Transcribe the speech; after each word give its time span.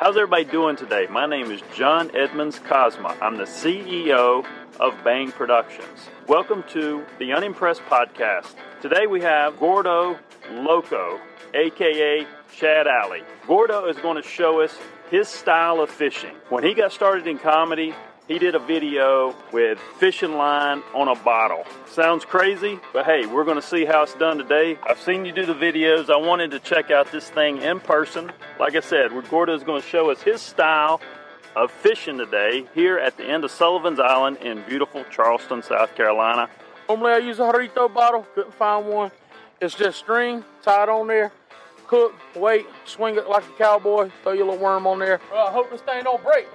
How's 0.00 0.16
everybody 0.16 0.44
doing 0.44 0.76
today? 0.76 1.06
My 1.10 1.26
name 1.26 1.50
is 1.50 1.60
John 1.74 2.10
Edmonds 2.16 2.58
Cosma. 2.58 3.14
I'm 3.20 3.36
the 3.36 3.44
CEO 3.44 4.46
of 4.80 4.94
Bang 5.04 5.30
Productions. 5.30 6.08
Welcome 6.26 6.64
to 6.70 7.04
the 7.18 7.34
Unimpressed 7.34 7.82
Podcast. 7.82 8.46
Today 8.80 9.06
we 9.06 9.20
have 9.20 9.60
Gordo 9.60 10.18
Loco, 10.52 11.20
aka 11.52 12.26
Chad 12.56 12.86
Alley. 12.86 13.22
Gordo 13.46 13.88
is 13.88 13.98
going 13.98 14.16
to 14.16 14.26
show 14.26 14.62
us 14.62 14.74
his 15.10 15.28
style 15.28 15.82
of 15.82 15.90
fishing. 15.90 16.34
When 16.48 16.64
he 16.64 16.72
got 16.72 16.92
started 16.92 17.26
in 17.26 17.36
comedy, 17.36 17.94
he 18.30 18.38
did 18.38 18.54
a 18.54 18.60
video 18.60 19.34
with 19.50 19.76
fishing 19.98 20.34
line 20.34 20.84
on 20.94 21.08
a 21.08 21.16
bottle. 21.16 21.64
Sounds 21.90 22.24
crazy, 22.24 22.78
but 22.92 23.04
hey, 23.04 23.26
we're 23.26 23.42
to 23.56 23.60
see 23.60 23.84
how 23.84 24.04
it's 24.04 24.14
done 24.14 24.38
today. 24.38 24.78
I've 24.84 25.00
seen 25.00 25.24
you 25.24 25.32
do 25.32 25.44
the 25.44 25.54
videos. 25.54 26.08
I 26.08 26.16
wanted 26.16 26.52
to 26.52 26.60
check 26.60 26.92
out 26.92 27.10
this 27.10 27.28
thing 27.28 27.60
in 27.60 27.80
person. 27.80 28.30
Like 28.60 28.76
I 28.76 28.80
said, 28.80 29.10
Gordo 29.28 29.52
is 29.52 29.64
going 29.64 29.82
to 29.82 29.88
show 29.88 30.12
us 30.12 30.22
his 30.22 30.40
style 30.40 31.00
of 31.56 31.72
fishing 31.72 32.18
today 32.18 32.68
here 32.72 32.98
at 32.98 33.16
the 33.16 33.24
end 33.24 33.42
of 33.42 33.50
Sullivan's 33.50 33.98
Island 33.98 34.36
in 34.36 34.62
beautiful 34.62 35.02
Charleston, 35.10 35.60
South 35.60 35.96
Carolina. 35.96 36.48
Normally 36.88 37.10
I 37.10 37.18
use 37.18 37.40
a 37.40 37.42
Jarrito 37.42 37.92
bottle, 37.92 38.24
couldn't 38.36 38.54
find 38.54 38.86
one. 38.86 39.10
It's 39.60 39.74
just 39.74 39.98
string 39.98 40.44
tied 40.62 40.88
on 40.88 41.08
there, 41.08 41.32
hook, 41.86 42.14
weight, 42.36 42.66
swing 42.84 43.16
it 43.16 43.28
like 43.28 43.42
a 43.42 43.58
cowboy, 43.58 44.12
throw 44.22 44.34
your 44.34 44.44
little 44.44 44.62
worm 44.62 44.86
on 44.86 45.00
there. 45.00 45.20
Uh, 45.32 45.46
I 45.46 45.50
hope 45.50 45.68
this 45.68 45.80
thing 45.80 46.04
don't 46.04 46.22
break. 46.22 46.46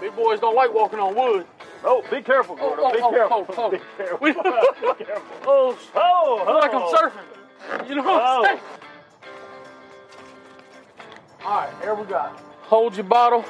Big 0.00 0.14
boys 0.16 0.40
don't 0.40 0.54
like 0.56 0.72
walking 0.72 0.98
on 0.98 1.14
wood. 1.14 1.46
Oh, 1.84 2.02
be 2.10 2.22
careful, 2.22 2.56
oh, 2.60 2.76
Gordo. 2.76 2.82
Oh, 2.84 2.92
be, 2.92 2.98
oh, 3.02 3.10
careful. 3.10 3.46
oh, 3.48 3.54
oh. 3.58 3.70
be 3.70 3.78
careful. 3.96 4.18
We- 4.20 4.32
be 4.32 5.04
careful. 5.04 5.36
Oh, 5.46 5.78
Oh, 5.94 6.38
I 6.40 6.44
feel 6.46 6.54
like 6.54 6.74
I'm 6.74 6.82
oh. 6.82 7.10
surfing. 7.78 7.88
You 7.88 7.94
know 7.96 8.02
what 8.02 8.22
Oh. 8.22 8.44
I'm 8.44 8.44
saying? 8.46 8.60
All 11.44 11.60
right, 11.62 11.70
here 11.82 11.94
we 11.94 12.04
go. 12.04 12.30
Hold 12.62 12.96
your 12.96 13.04
bottle. 13.04 13.44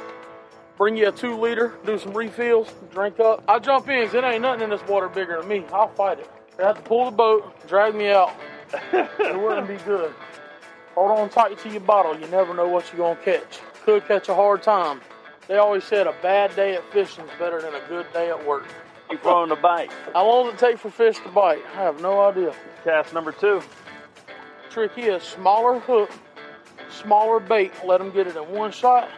Bring 0.77 0.97
you 0.97 1.09
a 1.09 1.13
two 1.13 1.37
liter. 1.39 1.75
Do 1.85 1.99
some 1.99 2.13
refills. 2.15 2.73
Drink 2.93 3.21
up. 3.21 3.43
I 3.49 3.59
jump 3.59 3.89
in 3.89 4.07
'cause 4.07 4.15
it 4.15 4.25
ain't 4.25 4.43
nothing 4.43 4.63
in 4.63 4.71
this 4.71 4.83
water 4.87 5.09
bigger 5.09 5.39
than 5.41 5.49
me. 5.49 5.65
I'll 5.73 5.89
fight 5.89 6.21
it. 6.21 6.31
You 6.59 6.65
have 6.65 6.77
to 6.77 6.83
pull 6.83 7.05
the 7.07 7.11
boat, 7.11 7.67
drag 7.69 7.95
me 7.95 8.11
out. 8.11 8.33
it 8.93 9.39
wouldn't 9.41 9.69
be 9.69 9.77
good. 9.85 10.15
Hold 10.95 11.11
on 11.19 11.29
tight 11.29 11.59
to 11.59 11.69
your 11.69 11.81
bottle. 11.81 12.19
You 12.19 12.27
never 12.29 12.55
know 12.55 12.69
what 12.69 12.91
you're 12.93 12.99
gonna 13.15 13.21
catch. 13.25 13.59
Could 13.85 14.07
catch 14.07 14.29
a 14.29 14.35
hard 14.35 14.63
time. 14.63 15.01
They 15.51 15.59
always 15.59 15.83
said 15.83 16.07
a 16.07 16.15
bad 16.23 16.55
day 16.55 16.77
at 16.77 16.93
fishing 16.93 17.25
is 17.25 17.31
better 17.37 17.61
than 17.61 17.75
a 17.75 17.81
good 17.89 18.07
day 18.13 18.31
at 18.31 18.47
work. 18.47 18.69
You 19.11 19.19
throwing 19.19 19.49
the 19.49 19.57
bite. 19.57 19.91
How 20.13 20.25
long 20.25 20.45
does 20.47 20.55
it 20.55 20.65
take 20.65 20.79
for 20.79 20.91
fish 20.91 21.19
to 21.25 21.29
bite? 21.29 21.61
I 21.75 21.83
have 21.83 22.01
no 22.01 22.21
idea. 22.21 22.55
Cast 22.85 23.13
number 23.13 23.33
two. 23.33 23.61
Trick 24.71 24.93
is 24.97 25.25
smaller 25.25 25.81
hook, 25.81 26.13
smaller 26.89 27.41
bait. 27.41 27.73
Let 27.85 27.99
them 27.99 28.13
get 28.13 28.29
it 28.29 28.37
in 28.37 28.49
one 28.53 28.71
shot, 28.71 29.11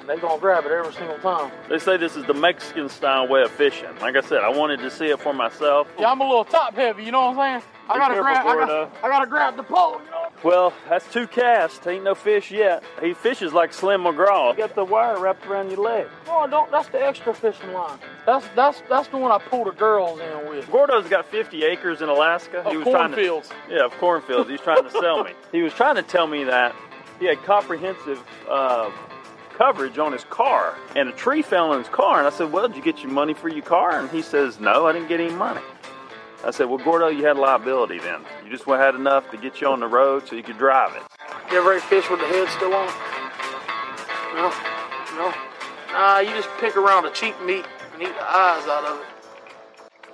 and 0.00 0.06
they're 0.06 0.18
gonna 0.18 0.38
grab 0.38 0.66
it 0.66 0.70
every 0.70 0.92
single 0.92 1.16
time. 1.20 1.50
They 1.70 1.78
say 1.78 1.96
this 1.96 2.14
is 2.14 2.26
the 2.26 2.34
Mexican 2.34 2.90
style 2.90 3.26
way 3.26 3.40
of 3.40 3.50
fishing. 3.52 3.88
Like 4.02 4.16
I 4.16 4.20
said, 4.20 4.42
I 4.42 4.50
wanted 4.50 4.80
to 4.80 4.90
see 4.90 5.06
it 5.06 5.18
for 5.18 5.32
myself. 5.32 5.88
Yeah, 5.98 6.10
I'm 6.10 6.20
a 6.20 6.28
little 6.28 6.44
top 6.44 6.74
heavy. 6.74 7.04
You 7.04 7.10
know 7.12 7.30
what 7.30 7.38
I'm 7.38 7.62
saying? 7.62 7.72
I 7.88 7.94
Be 7.94 7.98
gotta 8.00 8.20
grab. 8.20 8.46
I 8.46 8.54
gotta, 8.54 8.90
I 9.02 9.08
gotta 9.08 9.26
grab 9.26 9.56
the 9.56 9.62
pole. 9.62 9.98
You 10.04 10.10
know? 10.10 10.21
Well, 10.44 10.72
that's 10.88 11.10
two 11.12 11.26
casts. 11.26 11.86
Ain't 11.86 12.04
no 12.04 12.14
fish 12.14 12.50
yet. 12.50 12.82
He 13.00 13.14
fishes 13.14 13.52
like 13.52 13.72
Slim 13.72 14.02
McGraw. 14.02 14.52
You 14.52 14.58
got 14.58 14.74
the 14.74 14.84
wire 14.84 15.18
wrapped 15.18 15.46
around 15.46 15.70
your 15.70 15.80
leg. 15.80 16.06
No, 16.26 16.46
don't. 16.48 16.70
That's 16.70 16.88
the 16.88 17.04
extra 17.04 17.32
fishing 17.32 17.72
line. 17.72 17.98
That's 18.26 18.46
that's 18.56 18.82
that's 18.88 19.08
the 19.08 19.18
one 19.18 19.30
I 19.30 19.38
pull 19.38 19.64
the 19.64 19.70
girls 19.72 20.20
in 20.20 20.48
with. 20.48 20.70
Gordo's 20.70 21.08
got 21.08 21.26
50 21.26 21.62
acres 21.64 22.02
in 22.02 22.08
Alaska. 22.08 22.58
Of 22.58 22.64
trying 22.64 22.84
to, 22.84 22.84
cornfields. 22.84 23.50
yeah, 23.70 23.84
of 23.84 23.92
cornfields. 23.98 24.48
He 24.48 24.52
was 24.52 24.60
trying 24.60 24.82
to 24.82 24.90
sell 24.90 25.24
me. 25.24 25.32
He 25.52 25.62
was 25.62 25.72
trying 25.74 25.96
to 25.96 26.02
tell 26.02 26.26
me 26.26 26.44
that 26.44 26.74
he 27.20 27.26
had 27.26 27.42
comprehensive 27.42 28.22
uh, 28.48 28.90
coverage 29.52 29.98
on 29.98 30.12
his 30.12 30.24
car, 30.24 30.74
and 30.96 31.08
a 31.08 31.12
tree 31.12 31.42
fell 31.42 31.72
in 31.74 31.78
his 31.78 31.88
car. 31.88 32.18
And 32.18 32.26
I 32.26 32.30
said, 32.30 32.50
"Well, 32.50 32.66
did 32.66 32.76
you 32.76 32.82
get 32.82 33.02
your 33.02 33.12
money 33.12 33.34
for 33.34 33.48
your 33.48 33.62
car?" 33.64 33.98
And 34.00 34.10
he 34.10 34.22
says, 34.22 34.58
"No, 34.60 34.86
I 34.86 34.92
didn't 34.92 35.08
get 35.08 35.20
any 35.20 35.32
money." 35.34 35.60
I 36.44 36.50
said, 36.50 36.68
"Well, 36.68 36.78
Gordo, 36.78 37.08
you 37.08 37.24
had 37.24 37.36
liability 37.36 37.98
then. 37.98 38.24
You 38.44 38.50
just 38.50 38.64
had 38.64 38.94
enough 38.94 39.30
to 39.30 39.36
get 39.36 39.60
you 39.60 39.68
on 39.68 39.80
the 39.80 39.86
road 39.86 40.26
so 40.26 40.34
you 40.34 40.42
could 40.42 40.58
drive 40.58 40.94
it." 40.96 41.02
You 41.50 41.58
ever 41.58 41.74
ate 41.74 41.82
fish 41.82 42.08
with 42.10 42.20
the 42.20 42.26
head 42.26 42.48
still 42.48 42.74
on? 42.74 42.88
No, 44.34 44.52
no. 45.16 45.32
Nah, 45.92 46.18
you 46.18 46.30
just 46.30 46.48
pick 46.58 46.76
around 46.76 47.04
the 47.04 47.10
cheap 47.10 47.40
meat 47.42 47.66
and 47.92 48.02
eat 48.02 48.14
the 48.14 48.24
eyes 48.24 48.66
out 48.66 48.84
of 48.84 49.00
it. 49.00 49.06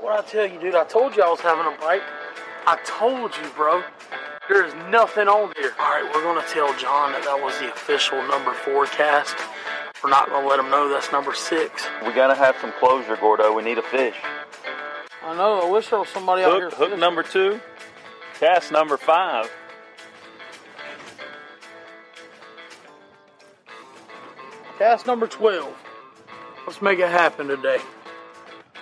What 0.00 0.19
I 0.19 0.28
tell 0.28 0.47
you, 0.47 0.61
dude? 0.61 0.75
I 0.75 0.84
told 0.84 1.16
you 1.16 1.22
I 1.22 1.31
was 1.31 1.41
having 1.41 1.66
a 1.66 1.77
bite. 1.81 2.03
I 2.66 2.77
told 2.84 3.37
you, 3.37 3.49
bro. 3.56 3.83
There 4.49 4.65
is 4.65 4.75
nothing 4.91 5.28
on 5.28 5.53
here. 5.56 5.72
All 5.78 5.91
right, 5.91 6.05
we're 6.15 6.22
gonna 6.22 6.47
tell 6.49 6.72
John 6.78 7.12
that 7.12 7.22
that 7.25 7.41
was 7.43 7.59
the 7.59 7.71
official 7.71 8.21
number 8.28 8.53
four 8.53 8.87
cast. 8.87 9.37
We're 10.03 10.10
not 10.10 10.28
gonna 10.31 10.47
let 10.47 10.59
him 10.59 10.71
know 10.71 10.89
that's 10.89 11.10
number 11.12 11.34
six. 11.34 11.87
We 12.06 12.12
gotta 12.12 12.34
have 12.34 12.56
some 12.60 12.72
closure, 12.78 13.16
Gordo. 13.16 13.53
We 13.53 13.62
need 13.62 13.78
a 13.78 13.83
fish. 13.83 14.16
I 15.28 15.37
know. 15.37 15.61
I 15.61 15.71
wish 15.71 15.89
there 15.89 15.99
was 15.99 16.09
somebody 16.09 16.43
out 16.43 16.55
here. 16.55 16.71
Hook, 16.71 16.75
hook 16.75 16.89
fishing. 16.89 17.00
number 17.00 17.22
two, 17.22 17.61
cast 18.41 18.72
number 18.72 18.97
five. 18.97 19.50
Cast 24.78 25.06
number 25.06 25.27
12. 25.27 25.77
Let's 26.66 26.81
make 26.81 26.99
it 26.99 27.11
happen 27.11 27.49
today. 27.49 27.78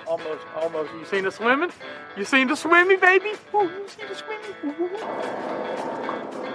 Almost, 0.06 0.44
almost. 0.54 0.92
You 0.92 1.04
seen 1.06 1.24
the 1.24 1.32
swimming? 1.32 1.72
You 2.16 2.24
seen 2.24 2.46
the 2.46 2.54
swimming, 2.54 3.00
baby? 3.00 3.32
Ooh, 3.52 3.62
you 3.62 3.88
see 3.88 4.06
the 4.06 4.14
swimming? 4.14 4.54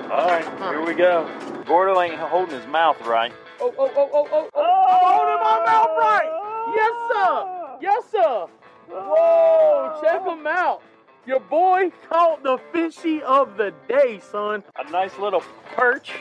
All 0.10 0.28
right, 0.28 0.46
here 0.60 0.86
we 0.86 0.94
go. 0.94 1.28
Gordo 1.66 2.00
ain't 2.00 2.16
holding 2.16 2.56
his 2.56 2.68
mouth 2.68 3.02
right. 3.06 3.34
Oh, 3.60 3.74
oh, 3.78 3.92
oh, 3.94 4.10
oh, 4.14 4.28
oh, 4.32 4.32
oh. 4.32 4.50
oh 4.54 4.86
I'm 4.90 5.20
holding 5.20 5.44
my 5.44 5.66
mouth 5.66 5.90
right. 5.98 6.30
Yes, 6.78 6.94
sir. 7.12 7.78
Yes, 7.82 8.04
sir. 8.12 8.61
Whoa, 8.92 10.00
check 10.02 10.26
him 10.26 10.46
out. 10.48 10.82
Your 11.26 11.40
boy 11.40 11.92
caught 12.10 12.44
the 12.44 12.58
fishy 12.74 13.22
of 13.24 13.58
the 13.58 13.74
day, 13.88 14.20
son. 14.32 14.64
A 14.78 14.90
nice 14.92 15.18
little 15.18 15.44
perch. 15.76 16.12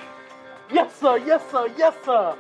Yes, 0.72 0.94
sir. 1.00 1.16
Yes, 1.19 1.42
sir. 1.50 1.69
Yes, 1.76 1.94
sir. 2.04 2.36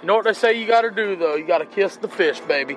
You 0.00 0.06
know 0.06 0.16
what 0.16 0.24
they 0.24 0.32
say 0.32 0.58
you 0.60 0.66
gotta 0.66 0.90
do, 0.90 1.16
though? 1.16 1.36
You 1.36 1.46
gotta 1.46 1.66
kiss 1.66 1.96
the 1.96 2.08
fish, 2.08 2.40
baby. 2.40 2.76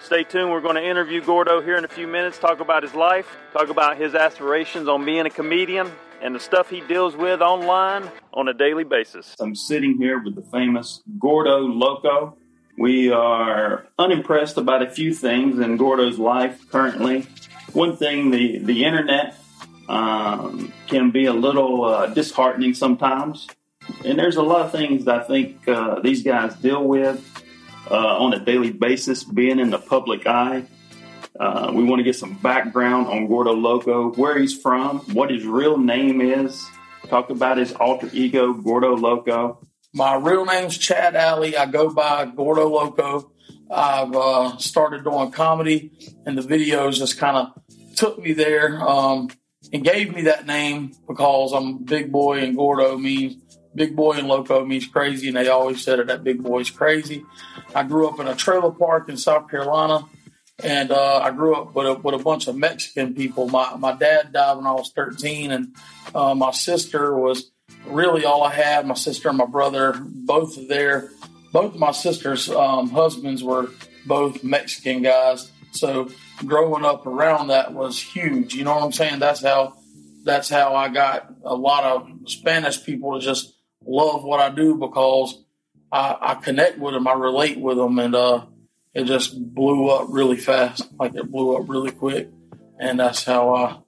Stay 0.00 0.24
tuned. 0.24 0.50
We're 0.50 0.60
going 0.60 0.76
to 0.76 0.84
interview 0.84 1.22
Gordo 1.24 1.60
here 1.60 1.76
in 1.76 1.84
a 1.84 1.88
few 1.88 2.06
minutes, 2.06 2.38
talk 2.38 2.60
about 2.60 2.82
his 2.82 2.94
life, 2.94 3.36
talk 3.52 3.68
about 3.68 3.96
his 3.96 4.14
aspirations 4.14 4.88
on 4.88 5.04
being 5.04 5.26
a 5.26 5.30
comedian, 5.30 5.90
and 6.22 6.34
the 6.34 6.40
stuff 6.40 6.70
he 6.70 6.80
deals 6.82 7.16
with 7.16 7.40
online 7.40 8.10
on 8.32 8.48
a 8.48 8.54
daily 8.54 8.84
basis. 8.84 9.36
I'm 9.40 9.54
sitting 9.54 9.96
here 9.98 10.22
with 10.22 10.34
the 10.34 10.42
famous 10.42 11.02
Gordo 11.18 11.58
Loco. 11.58 12.36
We 12.78 13.10
are 13.10 13.86
unimpressed 13.98 14.56
about 14.56 14.82
a 14.82 14.90
few 14.90 15.12
things 15.12 15.58
in 15.58 15.76
Gordo's 15.76 16.18
life 16.18 16.70
currently. 16.70 17.26
One 17.72 17.96
thing, 17.96 18.30
the, 18.30 18.58
the 18.58 18.84
internet 18.84 19.36
um, 19.88 20.72
can 20.86 21.10
be 21.10 21.26
a 21.26 21.32
little 21.32 21.84
uh, 21.84 22.06
disheartening 22.06 22.74
sometimes. 22.74 23.48
And 24.04 24.18
there's 24.18 24.36
a 24.36 24.42
lot 24.42 24.66
of 24.66 24.72
things 24.72 25.06
that 25.06 25.22
I 25.22 25.24
think 25.24 25.66
uh, 25.66 26.00
these 26.00 26.22
guys 26.22 26.54
deal 26.56 26.84
with 26.84 27.24
on 27.96 28.34
a 28.34 28.38
daily 28.38 28.72
basis, 28.72 29.24
being 29.24 29.58
in 29.58 29.70
the 29.70 29.78
public 29.78 30.26
eye. 30.26 30.64
Uh, 31.38 31.70
we 31.72 31.84
want 31.84 32.00
to 32.00 32.04
get 32.04 32.16
some 32.16 32.34
background 32.34 33.06
on 33.06 33.28
Gordo 33.28 33.52
Loco, 33.52 34.10
where 34.12 34.38
he's 34.38 34.58
from, 34.60 34.98
what 35.14 35.30
his 35.30 35.44
real 35.46 35.78
name 35.78 36.20
is, 36.20 36.68
talk 37.08 37.30
about 37.30 37.58
his 37.58 37.72
alter 37.72 38.10
ego, 38.12 38.52
Gordo 38.52 38.96
Loco. 38.96 39.66
My 39.94 40.16
real 40.16 40.44
name's 40.44 40.76
Chad 40.76 41.16
Alley. 41.16 41.56
I 41.56 41.66
go 41.66 41.90
by 41.90 42.26
Gordo 42.26 42.68
Loco. 42.68 43.32
I've 43.70 44.14
uh, 44.14 44.56
started 44.58 45.04
doing 45.04 45.30
comedy, 45.30 45.92
and 46.26 46.36
the 46.36 46.42
videos 46.42 46.96
just 46.96 47.18
kind 47.18 47.36
of 47.36 47.96
took 47.96 48.18
me 48.18 48.32
there 48.32 48.80
um, 48.80 49.28
and 49.72 49.84
gave 49.84 50.14
me 50.14 50.22
that 50.22 50.46
name 50.46 50.92
because 51.06 51.52
I'm 51.52 51.84
big 51.84 52.10
boy, 52.10 52.40
and 52.40 52.56
Gordo 52.56 52.96
means 52.98 53.36
big 53.74 53.94
boy, 53.96 54.14
and 54.14 54.28
Loco 54.28 54.64
means 54.64 54.86
crazy, 54.86 55.28
and 55.28 55.36
they 55.36 55.48
always 55.48 55.82
said 55.82 55.98
it 55.98 56.06
that 56.08 56.24
big 56.24 56.42
boy's 56.42 56.70
crazy. 56.70 57.24
I 57.74 57.82
grew 57.84 58.08
up 58.08 58.20
in 58.20 58.26
a 58.26 58.34
trailer 58.34 58.70
park 58.70 59.08
in 59.08 59.16
South 59.16 59.50
Carolina 59.50 60.04
and 60.62 60.90
uh, 60.90 61.18
I 61.18 61.30
grew 61.30 61.54
up 61.54 61.74
with 61.74 61.86
a, 61.86 61.94
with 61.94 62.14
a 62.14 62.18
bunch 62.18 62.48
of 62.48 62.56
Mexican 62.56 63.14
people. 63.14 63.48
My 63.48 63.76
my 63.76 63.92
dad 63.92 64.32
died 64.32 64.56
when 64.56 64.66
I 64.66 64.72
was 64.72 64.90
13, 64.94 65.52
and 65.52 65.74
uh, 66.14 66.34
my 66.34 66.50
sister 66.50 67.16
was 67.16 67.50
really 67.86 68.24
all 68.24 68.42
I 68.42 68.52
had. 68.52 68.86
My 68.86 68.94
sister 68.94 69.28
and 69.28 69.38
my 69.38 69.46
brother, 69.46 69.94
both 70.00 70.56
of 70.56 70.68
their, 70.68 71.10
both 71.52 71.74
of 71.74 71.80
my 71.80 71.92
sister's 71.92 72.50
um, 72.50 72.90
husbands 72.90 73.42
were 73.42 73.70
both 74.06 74.42
Mexican 74.42 75.02
guys. 75.02 75.50
So 75.72 76.10
growing 76.44 76.84
up 76.84 77.06
around 77.06 77.48
that 77.48 77.72
was 77.72 78.00
huge. 78.00 78.54
You 78.54 78.64
know 78.64 78.74
what 78.74 78.82
I'm 78.82 78.92
saying? 78.92 79.20
That's 79.20 79.42
how 79.42 79.76
that's 80.24 80.48
how 80.48 80.74
I 80.74 80.88
got 80.88 81.32
a 81.44 81.54
lot 81.54 81.84
of 81.84 82.08
Spanish 82.26 82.82
people 82.84 83.18
to 83.18 83.24
just 83.24 83.54
love 83.88 84.22
what 84.22 84.40
I 84.40 84.50
do 84.50 84.74
because 84.74 85.42
I, 85.90 86.16
I 86.20 86.34
connect 86.34 86.78
with 86.78 86.94
them, 86.94 87.08
I 87.08 87.14
relate 87.14 87.58
with 87.58 87.78
them, 87.78 87.98
and 87.98 88.14
uh, 88.14 88.44
it 88.94 89.04
just 89.04 89.38
blew 89.54 89.88
up 89.88 90.06
really 90.10 90.36
fast. 90.36 90.88
Like 90.98 91.14
it 91.14 91.30
blew 91.30 91.56
up 91.56 91.68
really 91.68 91.90
quick, 91.90 92.28
and 92.78 93.00
that's 93.00 93.24
how 93.24 93.54
I. 93.54 93.78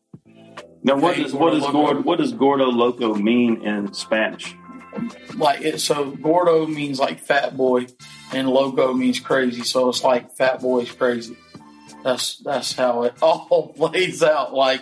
Now, 0.82 0.97
what 0.97 1.17
does 1.17 1.35
what 1.35 1.50
does 1.50 1.67
Gordo, 1.67 2.00
what 2.00 2.19
does 2.19 2.32
Gordo 2.32 2.67
Loco 2.67 3.14
mean 3.14 3.62
in 3.62 3.93
Spanish? 3.93 4.56
Like 5.37 5.61
it, 5.61 5.81
so 5.81 6.11
Gordo 6.11 6.67
means 6.67 6.99
like 6.99 7.20
fat 7.20 7.56
boy, 7.56 7.87
and 8.32 8.49
Loco 8.49 8.94
means 8.94 9.20
crazy. 9.20 9.62
So 9.62 9.91
it's 9.91 10.02
like 10.02 10.32
fat 10.37 10.62
boy's 10.62 10.91
crazy. 10.91 11.37
That's 12.02 12.38
that's 12.38 12.73
how 12.73 13.02
it 13.02 13.14
all 13.23 13.75
plays 13.76 14.23
out. 14.23 14.55
Like 14.55 14.81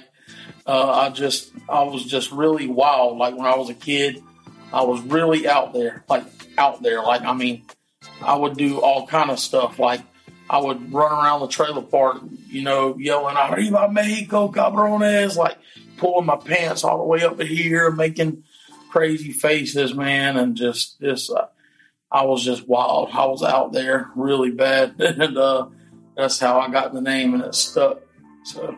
uh, 0.66 0.90
I 0.90 1.10
just 1.10 1.50
I 1.68 1.82
was 1.82 2.04
just 2.04 2.30
really 2.30 2.68
wild. 2.68 3.18
Like 3.18 3.36
when 3.36 3.46
I 3.46 3.56
was 3.56 3.68
a 3.70 3.74
kid, 3.74 4.22
I 4.72 4.82
was 4.82 5.00
really 5.02 5.48
out 5.48 5.72
there. 5.72 6.04
Like 6.08 6.24
out 6.56 6.82
there. 6.82 7.02
Like 7.02 7.22
I 7.22 7.32
mean, 7.32 7.62
I 8.22 8.36
would 8.36 8.56
do 8.56 8.80
all 8.80 9.06
kind 9.06 9.30
of 9.30 9.38
stuff. 9.38 9.78
Like 9.78 10.02
I 10.50 10.58
would 10.58 10.92
run 10.92 11.12
around 11.12 11.40
the 11.40 11.48
trailer 11.48 11.82
park, 11.82 12.18
you 12.48 12.62
know, 12.62 12.96
yelling 12.98 13.36
"Arriba 13.36 13.90
Mexico, 13.90 14.48
cabrones!" 14.48 15.36
Like 15.36 15.58
pulling 15.96 16.26
my 16.26 16.36
pants 16.36 16.84
all 16.84 16.98
the 16.98 17.04
way 17.04 17.22
up 17.22 17.38
to 17.38 17.44
here, 17.44 17.90
making 17.90 18.44
crazy 18.90 19.32
faces, 19.32 19.94
man, 19.94 20.36
and 20.36 20.56
just 20.56 21.00
just 21.00 21.30
uh, 21.30 21.46
I 22.10 22.24
was 22.24 22.44
just 22.44 22.66
wild. 22.66 23.10
I 23.12 23.26
was 23.26 23.42
out 23.42 23.72
there 23.72 24.10
really 24.16 24.50
bad, 24.50 24.94
and 25.00 25.36
uh, 25.36 25.68
that's 26.16 26.38
how 26.38 26.60
I 26.60 26.70
got 26.70 26.92
the 26.92 27.00
name, 27.00 27.34
and 27.34 27.44
it 27.44 27.54
stuck. 27.54 28.00
So 28.44 28.76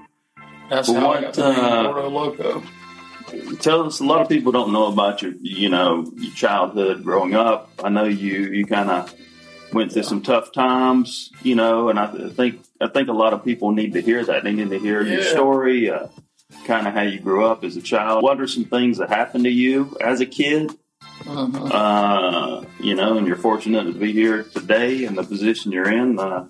that's 0.69 0.89
how 0.89 1.13
I 1.13 1.21
got 1.21 1.35
the 1.35 1.53
name 1.53 1.65
uh, 1.65 1.83
Gordo 1.85 2.09
Loco. 2.09 2.63
Tell 3.61 3.87
us. 3.87 4.01
A 4.01 4.05
lot 4.05 4.21
of 4.21 4.29
people 4.29 4.53
don't 4.53 4.73
know 4.73 4.87
about 4.87 5.23
your, 5.23 5.33
you 5.41 5.69
know, 5.69 6.11
your 6.17 6.35
childhood 6.35 7.05
growing 7.05 7.35
up. 7.35 7.71
I 7.83 7.89
know 7.89 8.05
you. 8.05 8.49
You 8.51 8.67
kind 8.67 8.91
of 8.91 9.15
went 9.73 9.93
through 9.93 10.03
some 10.03 10.23
tough 10.23 10.53
times, 10.53 11.31
you 11.43 11.55
know, 11.55 11.89
and 11.89 11.99
I 11.99 12.31
think 12.31 12.61
I 12.81 12.89
think 12.89 13.09
a 13.09 13.13
lot 13.13 13.33
of 13.33 13.45
people 13.45 13.73
need 13.73 13.93
to 13.95 14.01
hear 14.01 14.25
that. 14.25 14.45
They 14.45 14.53
need 14.53 14.71
to 14.71 14.79
hear 14.79 15.03
yeah. 15.03 15.15
your 15.15 15.23
story, 15.23 15.91
uh, 15.91 16.09
kind 16.65 16.87
of 16.87 16.95
how 16.95 17.03
you 17.03 17.21
grew 17.21 17.45
up 17.45 17.65
as 17.65 17.77
a 17.77 17.83
child. 17.83 18.23
What 18.23 18.41
are 18.41 18.47
some 18.47 18.65
things 18.65 18.99
that 18.99 19.09
happened 19.09 19.45
to 19.45 19.51
you 19.51 19.97
as 20.01 20.21
a 20.21 20.27
kid? 20.27 20.73
Uh-huh. 21.27 21.65
Uh, 21.65 22.65
you 22.81 22.95
know, 22.95 23.19
and 23.19 23.27
you're 23.27 23.37
fortunate 23.37 23.85
to 23.85 23.93
be 23.93 24.13
here 24.13 24.43
today 24.43 25.05
in 25.05 25.15
the 25.15 25.23
position 25.23 25.71
you're 25.71 25.91
in. 25.91 26.19
Uh, 26.19 26.49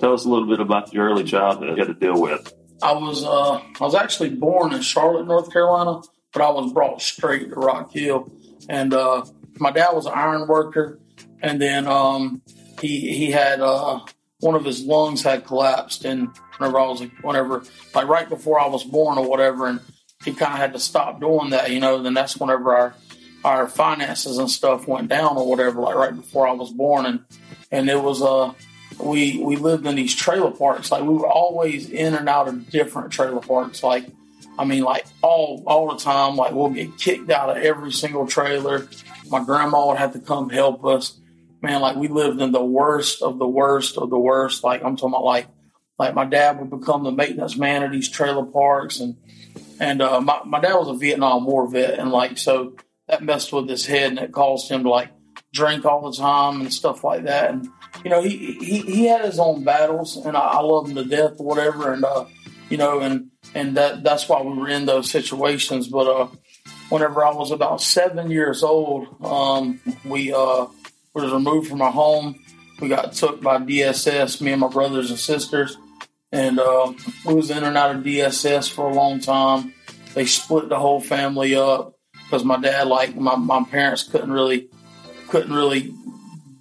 tell 0.00 0.12
us 0.12 0.24
a 0.24 0.28
little 0.28 0.48
bit 0.48 0.60
about 0.60 0.92
your 0.92 1.08
early 1.08 1.24
childhood 1.24 1.76
you 1.76 1.84
had 1.84 1.86
to 1.86 1.94
deal 1.94 2.20
with. 2.20 2.52
I 2.82 2.92
was 2.92 3.24
uh, 3.24 3.54
I 3.54 3.80
was 3.80 3.94
actually 3.94 4.30
born 4.30 4.72
in 4.72 4.82
Charlotte, 4.82 5.26
North 5.26 5.52
Carolina, 5.52 6.02
but 6.32 6.42
I 6.42 6.50
was 6.50 6.72
brought 6.72 7.00
straight 7.00 7.50
to 7.50 7.56
Rock 7.56 7.92
Hill, 7.92 8.30
and 8.68 8.92
uh, 8.92 9.24
my 9.58 9.70
dad 9.70 9.92
was 9.92 10.06
an 10.06 10.12
iron 10.14 10.46
worker. 10.48 10.98
And 11.40 11.60
then 11.60 11.86
um, 11.86 12.40
he 12.80 13.12
he 13.12 13.30
had 13.30 13.60
uh, 13.60 14.00
one 14.40 14.54
of 14.54 14.64
his 14.64 14.82
lungs 14.82 15.22
had 15.22 15.44
collapsed, 15.44 16.04
and 16.04 16.28
whenever 16.56 16.78
I 16.78 16.86
was 16.86 17.02
whenever 17.22 17.64
like 17.94 18.08
right 18.08 18.28
before 18.28 18.60
I 18.60 18.66
was 18.66 18.84
born 18.84 19.18
or 19.18 19.28
whatever, 19.28 19.66
and 19.66 19.80
he 20.24 20.32
kind 20.32 20.54
of 20.54 20.58
had 20.58 20.72
to 20.72 20.78
stop 20.78 21.20
doing 21.20 21.50
that, 21.50 21.70
you 21.70 21.80
know. 21.80 22.02
Then 22.02 22.14
that's 22.14 22.38
whenever 22.38 22.74
our 22.74 22.94
our 23.44 23.68
finances 23.68 24.38
and 24.38 24.50
stuff 24.50 24.88
went 24.88 25.08
down 25.08 25.36
or 25.36 25.46
whatever, 25.46 25.80
like 25.80 25.96
right 25.96 26.16
before 26.16 26.48
I 26.48 26.52
was 26.52 26.72
born, 26.72 27.04
and 27.06 27.24
and 27.70 27.90
it 27.90 28.02
was 28.02 28.22
uh 28.22 28.52
we 28.98 29.42
we 29.42 29.56
lived 29.56 29.86
in 29.86 29.96
these 29.96 30.14
trailer 30.14 30.50
parks, 30.50 30.90
like 30.90 31.02
we 31.02 31.14
were 31.14 31.28
always 31.28 31.90
in 31.90 32.14
and 32.14 32.28
out 32.28 32.48
of 32.48 32.70
different 32.70 33.12
trailer 33.12 33.40
parks, 33.40 33.82
like. 33.82 34.06
I 34.56 34.64
mean, 34.64 34.84
like 34.84 35.04
all 35.20 35.64
all 35.66 35.92
the 35.92 35.98
time. 35.98 36.36
Like 36.36 36.52
we'll 36.52 36.70
get 36.70 36.96
kicked 36.96 37.28
out 37.28 37.50
of 37.50 37.56
every 37.56 37.90
single 37.90 38.24
trailer. 38.24 38.86
My 39.28 39.42
grandma 39.42 39.88
would 39.88 39.98
have 39.98 40.12
to 40.12 40.20
come 40.20 40.48
help 40.48 40.84
us 40.84 41.18
man, 41.64 41.80
like 41.80 41.96
we 41.96 42.06
lived 42.06 42.40
in 42.40 42.52
the 42.52 42.64
worst 42.64 43.22
of 43.22 43.38
the 43.38 43.48
worst 43.48 43.98
of 43.98 44.10
the 44.10 44.18
worst. 44.18 44.62
Like 44.62 44.84
I'm 44.84 44.96
talking 44.96 45.14
about 45.14 45.24
like 45.24 45.48
like 45.98 46.14
my 46.14 46.24
dad 46.24 46.60
would 46.60 46.70
become 46.70 47.02
the 47.02 47.10
maintenance 47.10 47.56
man 47.56 47.82
at 47.82 47.90
these 47.90 48.08
trailer 48.08 48.44
parks 48.44 49.00
and 49.00 49.16
and 49.80 50.02
uh, 50.02 50.20
my, 50.20 50.40
my 50.44 50.60
dad 50.60 50.74
was 50.74 50.88
a 50.88 50.94
Vietnam 50.94 51.46
War 51.46 51.66
vet 51.66 51.98
and 51.98 52.12
like 52.12 52.38
so 52.38 52.76
that 53.08 53.22
messed 53.22 53.52
with 53.52 53.68
his 53.68 53.86
head 53.86 54.10
and 54.10 54.18
it 54.18 54.32
caused 54.32 54.70
him 54.70 54.84
to 54.84 54.90
like 54.90 55.10
drink 55.52 55.84
all 55.84 56.10
the 56.10 56.16
time 56.16 56.60
and 56.60 56.72
stuff 56.72 57.02
like 57.02 57.24
that 57.24 57.50
and 57.50 57.68
you 58.02 58.10
know 58.10 58.22
he 58.22 58.54
he, 58.54 58.80
he 58.80 59.04
had 59.06 59.24
his 59.24 59.38
own 59.38 59.64
battles 59.64 60.16
and 60.16 60.36
I, 60.36 60.40
I 60.40 60.60
love 60.60 60.88
him 60.88 60.96
to 60.96 61.04
death 61.04 61.34
or 61.38 61.46
whatever 61.46 61.92
and 61.92 62.04
uh 62.04 62.24
you 62.70 62.76
know 62.76 63.00
and 63.00 63.30
and 63.54 63.76
that 63.76 64.02
that's 64.02 64.28
why 64.28 64.42
we 64.42 64.56
were 64.56 64.68
in 64.68 64.86
those 64.86 65.10
situations 65.10 65.88
but 65.88 66.06
uh 66.06 66.28
whenever 66.88 67.24
I 67.24 67.32
was 67.32 67.50
about 67.50 67.80
seven 67.80 68.30
years 68.30 68.62
old 68.62 69.22
um 69.22 69.80
we 70.04 70.32
uh 70.32 70.66
was 71.14 71.32
removed 71.32 71.68
from 71.68 71.80
our 71.80 71.92
home. 71.92 72.38
We 72.80 72.88
got 72.88 73.12
took 73.12 73.40
by 73.40 73.58
DSS, 73.58 74.40
me 74.40 74.52
and 74.52 74.60
my 74.60 74.68
brothers 74.68 75.10
and 75.10 75.18
sisters, 75.18 75.78
and 76.32 76.58
uh, 76.58 76.92
we 77.24 77.34
was 77.34 77.50
in 77.50 77.62
and 77.62 77.76
out 77.76 77.94
of 77.94 78.02
DSS 78.02 78.70
for 78.70 78.90
a 78.90 78.92
long 78.92 79.20
time. 79.20 79.72
They 80.14 80.26
split 80.26 80.68
the 80.68 80.78
whole 80.78 81.00
family 81.00 81.54
up 81.54 81.94
because 82.24 82.44
my 82.44 82.58
dad, 82.58 82.88
like 82.88 83.16
my, 83.16 83.36
my 83.36 83.64
parents, 83.64 84.02
couldn't 84.02 84.32
really 84.32 84.68
couldn't 85.28 85.52
really 85.52 85.94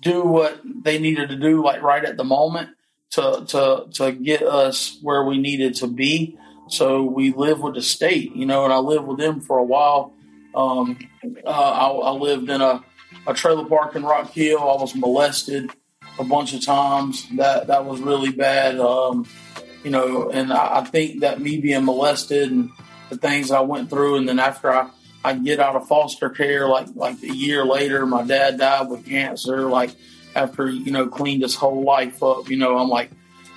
do 0.04 0.24
what 0.24 0.62
they 0.64 1.00
needed 1.00 1.30
to 1.30 1.36
do 1.36 1.64
like 1.64 1.82
right 1.82 2.04
at 2.04 2.18
the 2.18 2.24
moment 2.24 2.70
to 3.12 3.46
to 3.48 3.86
to 3.94 4.12
get 4.12 4.42
us 4.44 4.98
where 5.02 5.24
we 5.24 5.38
needed 5.38 5.76
to 5.76 5.88
be. 5.88 6.38
So 6.68 7.04
we 7.04 7.32
live 7.32 7.60
with 7.60 7.76
the 7.76 7.82
state, 7.82 8.36
you 8.36 8.46
know, 8.46 8.64
and 8.64 8.74
I 8.74 8.78
lived 8.78 9.06
with 9.06 9.20
them 9.20 9.42
for 9.42 9.58
a 9.58 9.64
while. 9.64 10.14
Um, 10.56 10.98
uh, 11.46 11.50
I, 11.50 11.88
I 11.88 12.12
lived 12.12 12.50
in 12.50 12.62
a 12.62 12.84
a 13.28 13.34
trailer 13.34 13.66
park 13.66 13.96
in 13.96 14.04
Rock 14.04 14.32
Hill. 14.32 14.60
I 14.60 14.82
was 14.82 14.96
molested 14.96 15.72
a 16.20 16.24
bunch 16.24 16.54
of 16.54 16.66
times. 16.66 17.28
That 17.36 17.68
that 17.68 17.86
was 17.86 18.02
really 18.02 18.32
bad. 18.32 18.80
Um, 18.80 19.28
you 19.84 19.92
know, 19.92 20.30
and 20.30 20.52
I, 20.54 20.80
I, 20.80 20.84
think 20.86 21.22
that 21.22 21.42
me 21.42 21.60
being 21.60 21.84
molested 21.84 22.50
and 22.50 22.70
the 23.10 23.18
things 23.18 23.52
I 23.52 23.60
went 23.60 23.90
through, 23.90 24.16
and 24.16 24.30
then 24.30 24.40
after 24.40 24.72
I, 24.72 24.90
I 25.24 25.34
get 25.34 25.60
out 25.60 25.76
of 25.76 25.88
foster 25.88 26.30
care, 26.30 26.68
like 26.68 26.88
like 26.96 27.22
a 27.24 27.34
year 27.34 27.66
later, 27.66 28.06
my 28.06 28.24
dad 28.24 28.58
died 28.58 28.90
with 28.90 29.06
cancer. 29.06 29.70
Like 29.70 29.92
after 30.36 30.70
you 30.70 30.92
know 30.92 31.08
cleaned 31.08 31.44
his 31.44 31.56
whole 31.56 31.84
life 31.84 32.22
up, 32.22 32.50
you 32.50 32.58
know, 32.58 32.78
I'm 32.78 32.90
like, 32.90 33.12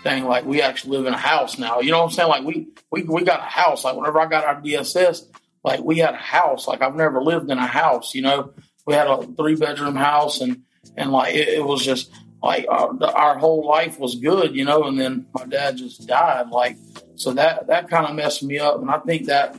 dang, 0.04 0.25
like 0.25 0.44
we 0.44 0.62
actually 0.62 0.99
live 0.99 1.06
in 1.06 1.14
a 1.14 1.18
house 1.18 1.58
now. 1.58 1.80
You 1.80 1.90
know 1.90 1.99
what 1.99 2.04
I'm 2.04 2.11
saying? 2.11 2.28
Like 2.28 2.44
we 2.44 2.68
we 2.90 3.02
we 3.02 3.25
got 3.25 3.40
a 3.40 3.44
house. 3.44 3.85
Like 3.85 3.96
whenever 3.96 4.20
I 4.20 4.26
got 4.26 4.56
of 4.56 4.62
DSS, 4.62 5.23
like 5.64 5.80
we 5.80 5.99
had 5.99 6.14
a 6.14 6.18
house. 6.18 6.68
Like 6.68 6.82
I've 6.82 6.94
never 6.94 7.23
lived 7.23 7.50
in 7.50 7.58
a 7.58 7.66
house. 7.66 8.14
You 8.14 8.23
know, 8.23 8.52
we 8.87 8.94
had 8.94 9.08
a 9.08 9.26
three 9.26 9.56
bedroom 9.56 9.96
house 9.96 10.40
and 10.40 10.62
and 10.96 11.11
like 11.11 11.35
it, 11.35 11.49
it 11.49 11.64
was 11.64 11.85
just 11.85 12.11
like 12.42 12.66
uh, 12.68 12.92
our, 13.00 13.16
our 13.16 13.38
whole 13.38 13.66
life 13.66 13.99
was 13.99 14.14
good, 14.14 14.54
you 14.54 14.64
know. 14.64 14.85
And 14.85 14.99
then 14.99 15.26
my 15.35 15.46
dad 15.46 15.78
just 15.78 16.06
died, 16.06 16.50
like 16.50 16.76
so 17.16 17.32
that 17.32 17.66
that 17.66 17.90
kind 17.90 18.06
of 18.06 18.14
messed 18.14 18.42
me 18.42 18.58
up, 18.58 18.80
and 18.80 18.90
I 18.90 18.99
think 18.99 19.26
that 19.26 19.56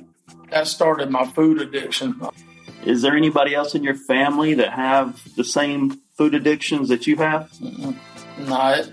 that 0.49 0.67
started 0.67 1.09
my 1.09 1.25
food 1.25 1.61
addiction. 1.61 2.21
Is 2.85 3.01
there 3.01 3.15
anybody 3.15 3.53
else 3.53 3.75
in 3.75 3.83
your 3.83 3.95
family 3.95 4.53
that 4.55 4.71
have 4.73 5.21
the 5.35 5.43
same 5.43 5.99
food 6.17 6.35
addictions 6.35 6.89
that 6.89 7.07
you 7.07 7.17
have? 7.17 7.51
No, 7.61 8.71
it, 8.71 8.91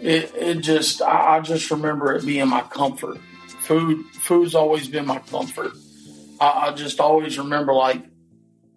it, 0.00 0.34
it 0.34 0.54
just 0.60 1.02
I, 1.02 1.36
I 1.36 1.40
just 1.40 1.70
remember 1.70 2.14
it 2.14 2.24
being 2.24 2.48
my 2.48 2.62
comfort. 2.62 3.18
Food 3.60 4.04
food's 4.12 4.54
always 4.54 4.88
been 4.88 5.06
my 5.06 5.18
comfort. 5.18 5.72
I, 6.40 6.68
I 6.68 6.72
just 6.72 7.00
always 7.00 7.38
remember 7.38 7.72
like 7.72 8.02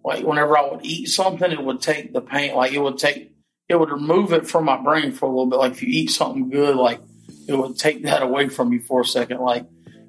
like 0.04 0.24
whenever 0.24 0.58
I 0.58 0.70
would 0.70 0.86
eat 0.86 1.08
something, 1.10 1.51
it 1.51 1.63
would 1.63 1.82
take 1.82 2.13
the 2.13 2.22
pain, 2.22 2.56
like 2.56 2.74
it 2.74 2.80
would 2.80 2.98
take 2.98 3.32
it 3.68 3.80
would 3.80 3.92
remove 3.92 4.32
it 4.34 4.48
from 4.48 4.65
my 4.65 4.82
brain 4.82 5.12
for 5.12 5.25
a 5.25 5.30
little 5.30 5.48
bit. 5.48 5.58
Like 5.58 5.72
if 5.74 5.82
you 5.82 5.89
eat 5.89 6.12
something 6.12 6.50
good, 6.50 6.75
like 6.75 7.01
it 7.48 7.56
would 7.56 7.77
take 7.77 8.04
that 8.04 8.22
away 8.22 8.50
from 8.50 8.72
you 8.72 8.80
for 8.80 9.01
a 9.01 9.06
second. 9.06 9.39
Like 9.39 9.65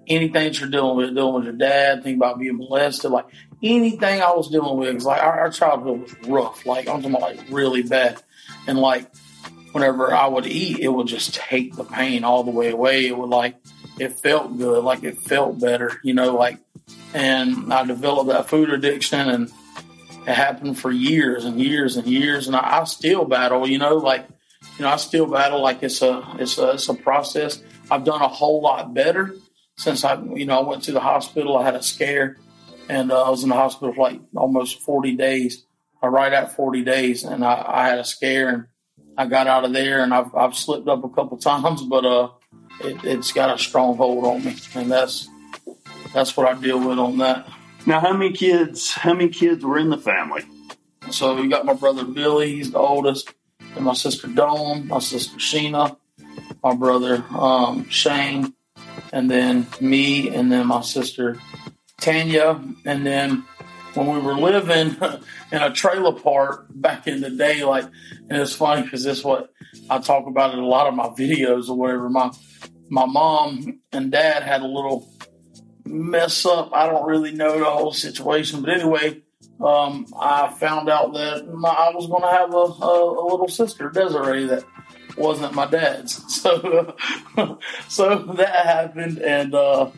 anything 0.09 0.33
that 0.33 0.61
you're 0.61 0.71
dealing 0.71 0.97
with, 0.97 1.15
dealing 1.15 1.35
with 1.35 1.45
your 1.45 1.53
dad, 1.53 2.03
think 2.03 2.17
about 2.17 2.39
being 2.39 2.57
molested, 2.57 3.11
like 3.11 3.27
anything 3.63 4.21
I 4.21 4.33
was 4.33 4.49
dealing 4.49 4.77
with, 4.77 5.03
like 5.03 5.23
our, 5.23 5.41
our, 5.41 5.51
childhood 5.51 6.01
was 6.01 6.15
rough. 6.29 6.67
Like 6.67 6.89
I'm 6.89 7.03
talking 7.03 7.17
about 7.17 7.23
like 7.23 7.41
really 7.51 7.83
bad. 7.83 8.23
And 8.67 8.79
like 8.79 9.07
whenever 9.73 10.15
I 10.15 10.27
would 10.27 10.47
eat, 10.47 10.81
it 10.81 10.89
would 10.89 11.07
just 11.07 11.35
take 11.35 11.75
the 11.75 11.85
pain 11.85 12.25
all 12.25 12.45
the 12.45 12.51
way 12.51 12.71
away. 12.71 13.07
It 13.07 13.17
would 13.17 13.31
like 13.31 13.57
it 13.99 14.19
felt 14.19 14.57
good, 14.57 14.85
like 14.85 15.05
it 15.05 15.19
felt 15.19 15.61
better, 15.61 16.01
you 16.03 16.15
know, 16.15 16.35
like 16.35 16.59
and 17.15 17.73
I 17.73 17.85
developed 17.85 18.29
that 18.29 18.49
food 18.49 18.71
addiction 18.71 19.29
and 19.29 19.51
it 20.27 20.35
happened 20.35 20.79
for 20.79 20.91
years 20.91 21.45
and 21.45 21.61
years 21.61 21.97
and 21.97 22.07
years 22.07 22.47
and 22.47 22.57
I, 22.57 22.81
I 22.81 22.85
still 22.85 23.25
battle, 23.25 23.67
you 23.67 23.79
know, 23.79 23.97
like 23.97 24.27
you 24.79 24.85
know, 24.85 24.91
I 24.91 24.97
still 24.97 25.27
battle 25.27 25.63
like 25.63 25.83
it's 25.83 26.03
a 26.03 26.23
it's 26.39 26.59
a 26.59 26.73
it's 26.73 26.89
a 26.89 26.95
process. 26.95 27.63
I've 27.91 28.05
done 28.05 28.21
a 28.21 28.29
whole 28.29 28.61
lot 28.61 28.93
better 28.93 29.35
since 29.77 30.05
I 30.05 30.21
you 30.35 30.47
know 30.47 30.59
I 30.61 30.69
went 30.69 30.85
to 30.85 30.93
the 30.93 31.01
hospital. 31.01 31.57
I 31.57 31.65
had 31.65 31.75
a 31.75 31.83
scare, 31.83 32.37
and 32.89 33.13
uh, 33.13 33.23
I 33.23 33.31
was 33.31 33.43
in 33.43 33.49
the 33.49 33.55
hospital 33.55 33.95
for 33.95 34.03
like 34.03 34.21
almost 34.35 34.81
forty 34.81 35.17
days, 35.17 35.65
or 36.03 36.11
right 36.11 36.33
at 36.33 36.55
forty 36.55 36.83
days, 36.83 37.25
and 37.25 37.45
I, 37.45 37.65
I 37.67 37.89
had 37.89 37.99
a 37.99 38.05
scare, 38.05 38.49
and 38.49 38.65
I 39.17 39.27
got 39.27 39.47
out 39.47 39.65
of 39.65 39.73
there, 39.73 40.03
and 40.03 40.13
I've 40.13 40.35
I've 40.35 40.55
slipped 40.55 40.89
up 40.89 41.05
a 41.05 41.09
couple 41.09 41.37
times, 41.39 41.83
but 41.83 42.05
uh, 42.05 42.31
it, 42.81 43.05
it's 43.05 43.33
got 43.33 43.55
a 43.55 43.59
strong 43.59 43.97
hold 43.97 44.25
on 44.25 44.45
me, 44.45 44.57
and 44.75 44.91
that's 44.91 45.29
that's 46.13 46.37
what 46.37 46.47
I 46.47 46.61
deal 46.61 46.87
with 46.87 46.99
on 46.99 47.19
that. 47.19 47.49
Now, 47.87 48.01
how 48.01 48.13
many 48.13 48.33
kids? 48.33 48.93
How 48.93 49.15
many 49.15 49.29
kids 49.29 49.65
were 49.65 49.79
in 49.79 49.91
the 49.91 49.99
family? 49.99 50.43
So 51.11 51.41
you 51.41 51.49
got 51.49 51.65
my 51.65 51.75
brother 51.75 52.05
Billy. 52.05 52.57
He's 52.57 52.73
the 52.73 52.79
oldest 52.79 53.33
and 53.77 53.85
my 53.85 53.93
sister 53.93 54.27
Dawn, 54.27 54.89
my 54.89 54.99
sister 54.99 55.37
Sheena, 55.37 55.97
my 56.63 56.75
brother 56.75 57.25
um, 57.31 57.89
Shane, 57.89 58.55
and 59.13 59.31
then 59.31 59.67
me, 59.81 60.29
and 60.35 60.51
then 60.51 60.67
my 60.67 60.83
sister 60.83 61.39
Tanya. 62.01 62.61
And 62.85 63.07
then 63.07 63.45
when 63.95 64.07
we 64.09 64.21
were 64.21 64.35
living 64.35 64.97
in 65.53 65.63
a 65.63 65.73
trailer 65.73 66.13
park 66.13 66.67
back 66.71 67.07
in 67.07 67.21
the 67.21 67.31
day, 67.31 67.65
like, 67.65 67.85
and 68.29 68.41
it's 68.41 68.55
funny 68.55 68.83
because 68.83 69.05
this 69.05 69.25
what 69.25 69.51
I 69.89 69.99
talk 69.99 70.27
about 70.27 70.55
in 70.55 70.61
a 70.61 70.67
lot 70.67 70.87
of 70.87 70.95
my 70.95 71.09
videos 71.09 71.69
or 71.69 71.77
whatever. 71.77 72.09
My 72.09 72.31
my 72.89 73.07
mom 73.07 73.81
and 73.93 74.13
dad 74.13 74.43
had 74.43 74.63
a 74.63 74.67
little 74.67 75.11
mess 75.85 76.47
up. 76.47 76.71
I 76.73 76.87
don't 76.87 77.07
really 77.07 77.33
know 77.33 77.59
the 77.59 77.65
whole 77.65 77.93
situation, 77.93 78.61
but 78.61 78.71
anyway, 78.71 79.23
um, 79.61 80.07
I 80.19 80.53
found 80.53 80.89
out 80.89 81.13
that 81.15 81.49
my, 81.53 81.69
I 81.69 81.91
was 81.91 82.07
going 82.07 82.23
to 82.23 82.29
have 82.29 82.53
a, 82.53 82.57
a, 82.57 83.25
a, 83.25 83.27
little 83.29 83.49
sister, 83.49 83.91
Desiree, 83.91 84.47
that 84.47 84.65
wasn't 85.17 85.55
my 85.55 85.67
dad's. 85.67 86.23
So, 86.47 87.59
so 87.89 88.19
that 88.37 88.67
happened, 88.67 89.19
and 89.19 89.55
uh, 89.55 89.91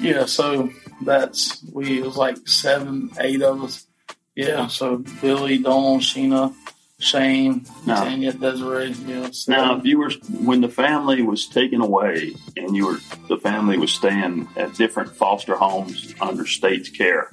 yeah, 0.00 0.26
so 0.26 0.70
that's 1.02 1.62
we. 1.72 1.98
It 1.98 2.04
was 2.04 2.16
like 2.16 2.36
seven, 2.46 3.10
eight 3.20 3.42
of 3.42 3.62
us. 3.64 3.86
Yeah, 4.34 4.68
so 4.68 5.04
Billy, 5.20 5.58
Dawn, 5.58 6.00
Sheena, 6.00 6.54
Shane, 6.98 7.66
now, 7.84 8.04
Tanya, 8.04 8.32
Desiree. 8.32 8.92
Yeah. 9.06 9.30
So. 9.30 9.52
Now, 9.52 9.78
if 9.78 9.84
you 9.84 9.98
were 9.98 10.10
when 10.30 10.60
the 10.60 10.68
family 10.68 11.22
was 11.22 11.46
taken 11.48 11.80
away, 11.80 12.34
and 12.56 12.76
you 12.76 12.86
were 12.86 12.98
the 13.28 13.38
family 13.38 13.76
was 13.76 13.92
staying 13.92 14.48
at 14.56 14.74
different 14.74 15.16
foster 15.16 15.56
homes 15.56 16.14
under 16.20 16.46
state's 16.46 16.88
care 16.88 17.30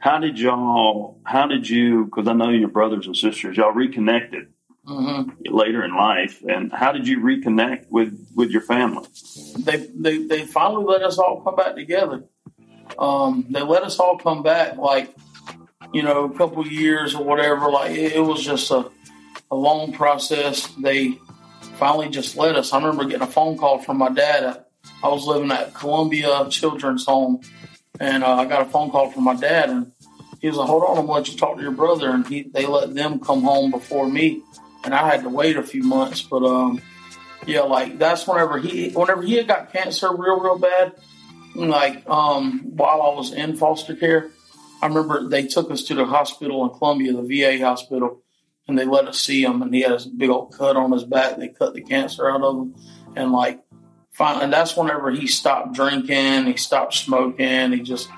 how 0.00 0.18
did 0.18 0.38
y'all? 0.38 1.20
How 1.24 1.46
did 1.46 1.68
you? 1.68 2.06
Because 2.06 2.26
I 2.26 2.32
know 2.32 2.48
your 2.48 2.68
brothers 2.68 3.06
and 3.06 3.16
sisters, 3.16 3.56
y'all 3.56 3.72
reconnected 3.72 4.48
mm-hmm. 4.90 5.54
later 5.54 5.84
in 5.84 5.94
life, 5.94 6.42
and 6.42 6.72
how 6.72 6.92
did 6.92 7.06
you 7.06 7.20
reconnect 7.20 7.86
with 7.90 8.28
with 8.34 8.50
your 8.50 8.62
family? 8.62 9.06
They 9.58 9.88
they 9.94 10.18
they 10.26 10.44
finally 10.44 10.84
let 10.84 11.02
us 11.02 11.18
all 11.18 11.40
come 11.42 11.56
back 11.56 11.74
together. 11.74 12.24
Um, 12.98 13.46
they 13.50 13.62
let 13.62 13.82
us 13.82 13.98
all 13.98 14.18
come 14.18 14.42
back, 14.42 14.76
like 14.76 15.14
you 15.92 16.02
know, 16.02 16.24
a 16.24 16.36
couple 16.36 16.66
years 16.66 17.14
or 17.14 17.24
whatever. 17.24 17.70
Like 17.70 17.92
it, 17.92 18.14
it 18.14 18.20
was 18.20 18.42
just 18.42 18.70
a 18.70 18.90
a 19.50 19.56
long 19.56 19.92
process. 19.92 20.66
They 20.82 21.18
finally 21.78 22.08
just 22.08 22.36
let 22.36 22.56
us. 22.56 22.72
I 22.72 22.78
remember 22.78 23.04
getting 23.04 23.22
a 23.22 23.30
phone 23.30 23.56
call 23.56 23.78
from 23.78 23.98
my 23.98 24.10
dad. 24.10 24.64
I 25.02 25.08
was 25.08 25.26
living 25.26 25.50
at 25.50 25.74
Columbia 25.74 26.46
Children's 26.50 27.04
Home 27.06 27.40
and 28.00 28.24
uh, 28.24 28.36
I 28.36 28.46
got 28.46 28.62
a 28.62 28.64
phone 28.64 28.90
call 28.90 29.10
from 29.10 29.24
my 29.24 29.36
dad, 29.36 29.68
and 29.68 29.92
he 30.40 30.48
was 30.48 30.56
like, 30.56 30.68
"Hold 30.68 30.82
on, 30.82 30.96
gonna 30.96 31.12
let 31.12 31.28
you 31.30 31.36
talk 31.36 31.56
to 31.56 31.62
your 31.62 31.70
brother." 31.70 32.10
And 32.10 32.26
he, 32.26 32.42
they 32.42 32.66
let 32.66 32.94
them 32.94 33.20
come 33.20 33.42
home 33.42 33.70
before 33.70 34.08
me, 34.08 34.42
and 34.84 34.94
I 34.94 35.08
had 35.08 35.22
to 35.22 35.28
wait 35.28 35.56
a 35.56 35.62
few 35.62 35.82
months. 35.82 36.22
But 36.22 36.44
um, 36.44 36.80
yeah, 37.46 37.62
like 37.62 37.98
that's 37.98 38.26
whenever 38.26 38.58
he, 38.58 38.90
whenever 38.90 39.22
he 39.22 39.34
had 39.34 39.48
got 39.48 39.72
cancer 39.72 40.14
real, 40.14 40.40
real 40.40 40.58
bad. 40.58 40.94
Like 41.54 42.08
um, 42.08 42.76
while 42.76 43.02
I 43.02 43.14
was 43.14 43.32
in 43.32 43.56
foster 43.56 43.96
care, 43.96 44.30
I 44.82 44.86
remember 44.86 45.28
they 45.28 45.46
took 45.46 45.70
us 45.70 45.82
to 45.84 45.94
the 45.94 46.06
hospital 46.06 46.64
in 46.64 46.78
Columbia, 46.78 47.12
the 47.12 47.22
VA 47.22 47.64
hospital, 47.64 48.22
and 48.68 48.78
they 48.78 48.84
let 48.84 49.08
us 49.08 49.20
see 49.20 49.42
him. 49.42 49.62
And 49.62 49.74
he 49.74 49.80
had 49.82 49.92
a 49.92 50.00
big 50.16 50.30
old 50.30 50.54
cut 50.54 50.76
on 50.76 50.92
his 50.92 51.04
back. 51.04 51.36
They 51.36 51.48
cut 51.48 51.74
the 51.74 51.82
cancer 51.82 52.30
out 52.30 52.42
of 52.42 52.56
him, 52.56 52.74
and 53.16 53.32
like 53.32 53.60
and 54.18 54.52
that's 54.52 54.76
whenever 54.76 55.10
he 55.10 55.26
stopped 55.26 55.74
drinking, 55.74 56.46
he 56.46 56.56
stopped 56.56 56.94
smoking, 56.94 57.72
he 57.72 57.80
just 57.80 58.08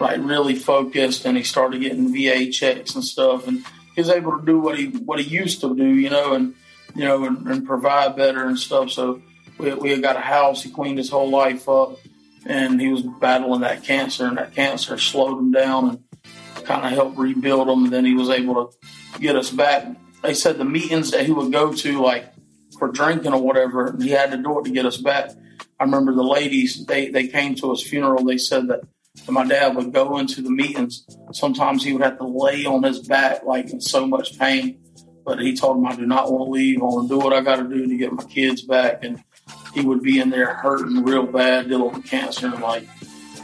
like 0.00 0.18
really 0.20 0.54
focused, 0.54 1.24
and 1.24 1.36
he 1.36 1.42
started 1.42 1.80
getting 1.80 2.12
VA 2.12 2.50
checks 2.50 2.94
and 2.94 3.04
stuff, 3.04 3.46
and 3.46 3.64
he 3.94 4.00
was 4.00 4.10
able 4.10 4.38
to 4.38 4.44
do 4.44 4.58
what 4.58 4.78
he 4.78 4.86
what 4.86 5.20
he 5.20 5.28
used 5.28 5.60
to 5.60 5.74
do, 5.74 5.86
you 5.86 6.10
know, 6.10 6.34
and 6.34 6.54
you 6.94 7.04
know, 7.04 7.24
and, 7.24 7.46
and 7.46 7.66
provide 7.66 8.16
better 8.16 8.44
and 8.44 8.58
stuff. 8.58 8.90
So 8.90 9.22
we 9.58 9.72
we 9.74 10.00
got 10.00 10.16
a 10.16 10.20
house. 10.20 10.62
He 10.62 10.70
cleaned 10.70 10.98
his 10.98 11.10
whole 11.10 11.30
life 11.30 11.68
up, 11.68 11.98
and 12.46 12.80
he 12.80 12.88
was 12.88 13.02
battling 13.02 13.60
that 13.60 13.84
cancer, 13.84 14.26
and 14.26 14.38
that 14.38 14.54
cancer 14.54 14.98
slowed 14.98 15.38
him 15.38 15.52
down 15.52 15.88
and 15.90 16.64
kind 16.64 16.84
of 16.84 16.92
helped 16.92 17.18
rebuild 17.18 17.68
him. 17.68 17.84
And 17.84 17.92
then 17.92 18.04
he 18.04 18.14
was 18.14 18.30
able 18.30 18.66
to 18.66 19.20
get 19.20 19.36
us 19.36 19.50
back. 19.50 19.86
They 20.22 20.34
said 20.34 20.58
the 20.58 20.64
meetings 20.64 21.10
that 21.10 21.26
he 21.26 21.32
would 21.32 21.52
go 21.52 21.72
to, 21.72 22.02
like 22.02 22.32
for 22.78 22.88
drinking 22.88 23.32
or 23.32 23.40
whatever. 23.40 23.96
He 24.00 24.10
had 24.10 24.30
to 24.32 24.36
do 24.38 24.58
it 24.58 24.64
to 24.64 24.70
get 24.70 24.86
us 24.86 24.96
back. 24.96 25.30
I 25.78 25.84
remember 25.84 26.14
the 26.14 26.22
ladies, 26.22 26.86
they, 26.86 27.08
they 27.10 27.26
came 27.26 27.54
to 27.56 27.70
his 27.70 27.82
funeral. 27.82 28.24
They 28.24 28.38
said 28.38 28.68
that 28.68 28.84
my 29.28 29.44
dad 29.44 29.76
would 29.76 29.92
go 29.92 30.18
into 30.18 30.42
the 30.42 30.50
meetings. 30.50 31.06
Sometimes 31.32 31.84
he 31.84 31.92
would 31.92 32.02
have 32.02 32.18
to 32.18 32.26
lay 32.26 32.64
on 32.64 32.82
his 32.82 33.00
back, 33.06 33.44
like 33.44 33.70
in 33.70 33.80
so 33.80 34.06
much 34.06 34.38
pain. 34.38 34.78
But 35.24 35.40
he 35.40 35.56
told 35.56 35.78
him, 35.78 35.86
I 35.86 35.96
do 35.96 36.06
not 36.06 36.30
want 36.30 36.48
to 36.48 36.50
leave. 36.50 36.80
I 36.80 36.84
want 36.84 37.08
to 37.08 37.14
do 37.14 37.18
what 37.18 37.32
I 37.32 37.40
got 37.40 37.56
to 37.56 37.64
do 37.64 37.86
to 37.86 37.96
get 37.96 38.12
my 38.12 38.24
kids 38.24 38.62
back. 38.62 39.02
And 39.02 39.24
he 39.72 39.80
would 39.80 40.02
be 40.02 40.20
in 40.20 40.30
there 40.30 40.54
hurting 40.54 41.02
real 41.02 41.26
bad, 41.26 41.68
dealing 41.68 41.94
with 41.94 42.06
cancer. 42.06 42.48
And 42.48 42.60
like, 42.60 42.86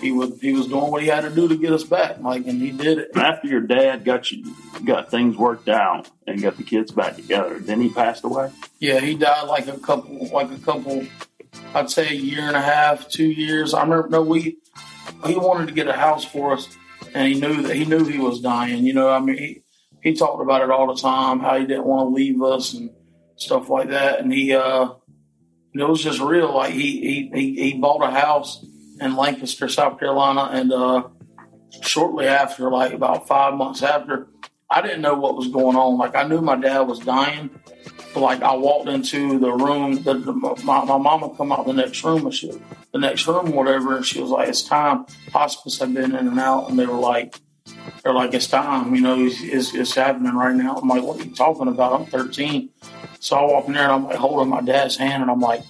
he 0.01 0.13
would 0.13 0.39
he 0.41 0.53
was 0.53 0.67
doing 0.67 0.91
what 0.91 1.03
he 1.03 1.09
had 1.09 1.23
to 1.23 1.31
do 1.31 1.47
to 1.49 1.57
get 1.57 1.73
us 1.73 1.85
back, 1.85 2.21
like, 2.21 2.47
and 2.47 2.61
he 2.61 2.71
did 2.71 2.99
it. 2.99 3.11
After 3.15 3.49
your 3.49 3.61
dad 3.61 4.05
got 4.05 4.31
you 4.31 4.45
got 4.85 5.11
things 5.11 5.37
worked 5.37 5.69
out 5.69 6.09
and 6.27 6.41
got 6.41 6.57
the 6.57 6.63
kids 6.63 6.91
back 6.91 7.17
together, 7.17 7.59
then 7.59 7.81
he 7.81 7.91
passed 7.91 8.25
away. 8.25 8.51
Yeah, 8.79 9.01
he 9.01 9.15
died 9.15 9.47
like 9.47 9.69
a 9.69 9.79
couple, 9.79 10.29
like 10.29 10.51
a 10.51 10.59
couple. 10.59 11.07
I'd 11.75 11.91
say 11.91 12.09
a 12.09 12.15
year 12.15 12.43
and 12.43 12.57
a 12.57 12.61
half, 12.61 13.09
two 13.09 13.27
years. 13.27 13.75
I 13.75 13.83
remember. 13.83 14.09
No, 14.09 14.23
we 14.23 14.59
he 15.27 15.37
wanted 15.37 15.69
to 15.69 15.75
get 15.75 15.89
a 15.89 15.93
house 15.93 16.25
for 16.25 16.53
us, 16.53 16.69
and 17.15 17.29
he 17.29 17.41
knew 17.41 17.63
that 17.63 17.77
he 17.77 17.85
knew 17.85 18.05
he 18.05 18.19
was 18.19 18.41
dying. 18.41 18.85
You 18.85 18.95
know, 18.95 19.11
I 19.11 19.21
mean, 19.21 19.39
he 19.39 19.63
he 20.03 20.15
talked 20.15 20.43
about 20.43 20.63
it 20.63 20.71
all 20.71 20.93
the 20.93 21.01
time, 21.01 21.41
how 21.41 21.59
he 21.59 21.67
didn't 21.67 21.87
want 21.87 22.11
to 22.11 22.15
leave 22.15 22.43
us 22.43 22.75
and 22.75 22.91
stuff 23.37 23.69
like 23.69 23.91
that, 23.91 24.21
and 24.21 24.33
he 24.33 24.55
uh, 24.55 24.91
it 25.75 25.89
was 25.89 26.03
just 26.03 26.21
real. 26.21 26.55
Like 26.55 26.73
he 26.73 27.31
he 27.33 27.55
he, 27.55 27.79
bought 27.79 28.03
a 28.03 28.11
house 28.11 28.65
in 29.01 29.17
Lancaster, 29.17 29.69
South 29.69 29.99
Carolina, 29.99 30.49
and 30.53 30.73
uh, 30.73 31.09
shortly 31.83 32.27
after, 32.27 32.71
like 32.71 32.93
about 32.93 33.29
five 33.29 33.55
months 33.55 33.83
after, 33.83 34.29
I 34.71 34.83
didn't 34.83 35.03
know 35.03 35.15
what 35.15 35.37
was 35.37 35.49
going 35.49 35.77
on. 35.77 35.99
Like 35.99 36.15
I 36.15 36.25
knew 36.25 36.41
my 36.41 36.57
dad 36.57 36.81
was 36.81 36.99
dying, 36.99 37.51
like 38.17 38.43
I 38.43 38.55
walked 38.55 38.89
into 38.89 39.39
the 39.39 39.53
room, 39.53 40.03
the, 40.03 40.15
the, 40.15 40.33
my, 40.33 40.85
my 40.85 40.99
mama 40.99 41.35
come 41.37 41.53
out 41.53 41.67
the 41.67 41.73
next 41.73 42.03
room 42.03 42.27
and 42.27 42.35
she, 42.35 42.51
the 42.93 42.99
next 42.99 43.27
room, 43.27 43.53
whatever, 43.53 43.97
and 43.97 44.05
she 44.05 44.21
was 44.21 44.31
like, 44.31 44.49
"It's 44.49 44.63
time." 44.63 45.07
Hospice 45.33 45.79
had 45.79 45.95
been 45.95 46.15
in 46.17 46.27
and 46.27 46.41
out, 46.41 46.69
and 46.69 46.79
they 46.79 46.87
were 46.87 46.95
like, 46.95 47.37
they're 48.03 48.15
like, 48.15 48.35
it's 48.35 48.47
time, 48.49 48.95
you 48.95 49.01
know, 49.01 49.25
it's, 49.25 49.41
it's, 49.43 49.75
it's 49.75 49.95
happening 49.95 50.35
right 50.35 50.55
now. 50.55 50.77
I'm 50.77 50.89
like, 50.89 51.03
what 51.03 51.21
are 51.21 51.25
you 51.25 51.35
talking 51.35 51.69
about? 51.69 51.93
I'm 51.93 52.07
13. 52.07 52.71
So 53.21 53.37
I 53.37 53.43
walk 53.45 53.67
in 53.67 53.75
there 53.75 53.85
and 53.85 53.93
I'm 53.93 54.05
like 54.05 54.17
holding 54.17 54.49
my 54.49 54.61
dad's 54.61 54.97
hand 54.97 55.23
and 55.23 55.31
I'm 55.31 55.41
like, 55.41 55.63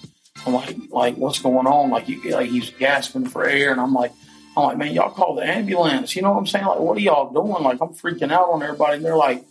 I'm 0.45 0.53
like, 0.53 0.75
like, 0.89 1.17
what's 1.17 1.39
going 1.39 1.67
on? 1.67 1.89
Like, 1.89 2.07
like 2.25 2.49
he's 2.49 2.71
gasping 2.71 3.27
for 3.27 3.45
air, 3.45 3.71
and 3.71 3.79
I'm 3.79 3.93
like, 3.93 4.11
I'm 4.57 4.63
like, 4.63 4.77
man, 4.77 4.93
y'all 4.93 5.11
call 5.11 5.35
the 5.35 5.43
ambulance. 5.43 6.15
You 6.15 6.23
know 6.23 6.31
what 6.31 6.39
I'm 6.39 6.47
saying? 6.47 6.65
Like, 6.65 6.79
what 6.79 6.97
are 6.97 7.01
y'all 7.01 7.31
doing? 7.31 7.63
Like, 7.63 7.79
I'm 7.79 7.89
freaking 7.89 8.31
out 8.31 8.49
on 8.49 8.63
everybody. 8.63 8.97
And 8.97 9.05
they're 9.05 9.15
like, 9.15 9.45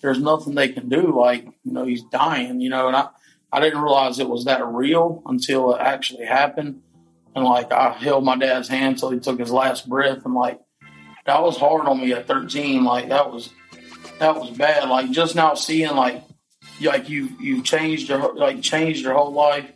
there's 0.00 0.20
nothing 0.20 0.54
they 0.54 0.68
can 0.68 0.88
do. 0.88 1.16
Like, 1.16 1.44
you 1.64 1.72
know, 1.72 1.84
he's 1.84 2.02
dying. 2.04 2.60
You 2.60 2.70
know, 2.70 2.88
and 2.88 2.96
I, 2.96 3.08
I 3.52 3.60
didn't 3.60 3.80
realize 3.80 4.18
it 4.18 4.28
was 4.28 4.44
that 4.44 4.66
real 4.66 5.22
until 5.26 5.74
it 5.74 5.80
actually 5.80 6.26
happened. 6.26 6.82
And 7.34 7.44
like, 7.44 7.72
I 7.72 7.92
held 7.92 8.24
my 8.24 8.36
dad's 8.36 8.68
hand 8.68 8.94
until 8.94 9.10
he 9.10 9.20
took 9.20 9.38
his 9.38 9.50
last 9.50 9.88
breath, 9.88 10.24
and 10.24 10.34
like, 10.34 10.60
that 11.26 11.42
was 11.42 11.58
hard 11.58 11.86
on 11.86 12.00
me 12.00 12.12
at 12.12 12.26
13. 12.26 12.84
Like, 12.84 13.10
that 13.10 13.30
was, 13.30 13.50
that 14.18 14.34
was 14.34 14.50
bad. 14.50 14.88
Like, 14.88 15.10
just 15.10 15.36
now 15.36 15.54
seeing 15.54 15.94
like, 15.94 16.24
like 16.80 17.08
you, 17.08 17.28
you 17.40 17.62
changed 17.62 18.08
your 18.08 18.34
like 18.34 18.62
changed 18.62 19.02
your 19.02 19.14
whole 19.14 19.32
life 19.32 19.70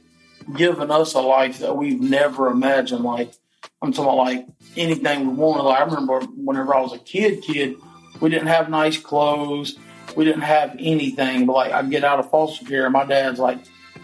given 0.57 0.91
us 0.91 1.15
a 1.15 1.21
life 1.21 1.59
that 1.59 1.77
we've 1.77 2.01
never 2.01 2.49
imagined. 2.49 3.03
Like 3.03 3.33
I'm 3.81 3.93
talking 3.93 4.05
about 4.05 4.17
like 4.17 4.47
anything 4.77 5.29
we 5.29 5.35
wanted. 5.35 5.63
Like 5.63 5.81
I 5.81 5.85
remember 5.85 6.21
whenever 6.37 6.75
I 6.75 6.81
was 6.81 6.93
a 6.93 6.99
kid, 6.99 7.43
kid, 7.43 7.77
we 8.21 8.31
didn't 8.31 8.49
have 8.49 8.69
nice 8.69 8.99
clothes. 8.99 9.79
We 10.17 10.25
didn't 10.25 10.43
have 10.43 10.77
anything. 10.79 11.47
But 11.47 11.53
like 11.55 11.73
I'd 11.73 11.91
get 11.91 12.05
out 12.05 12.19
of 12.19 12.31
foster 12.31 12.65
care, 12.65 12.89
my 12.91 13.05
dad's 13.05 13.39
like 13.39 13.59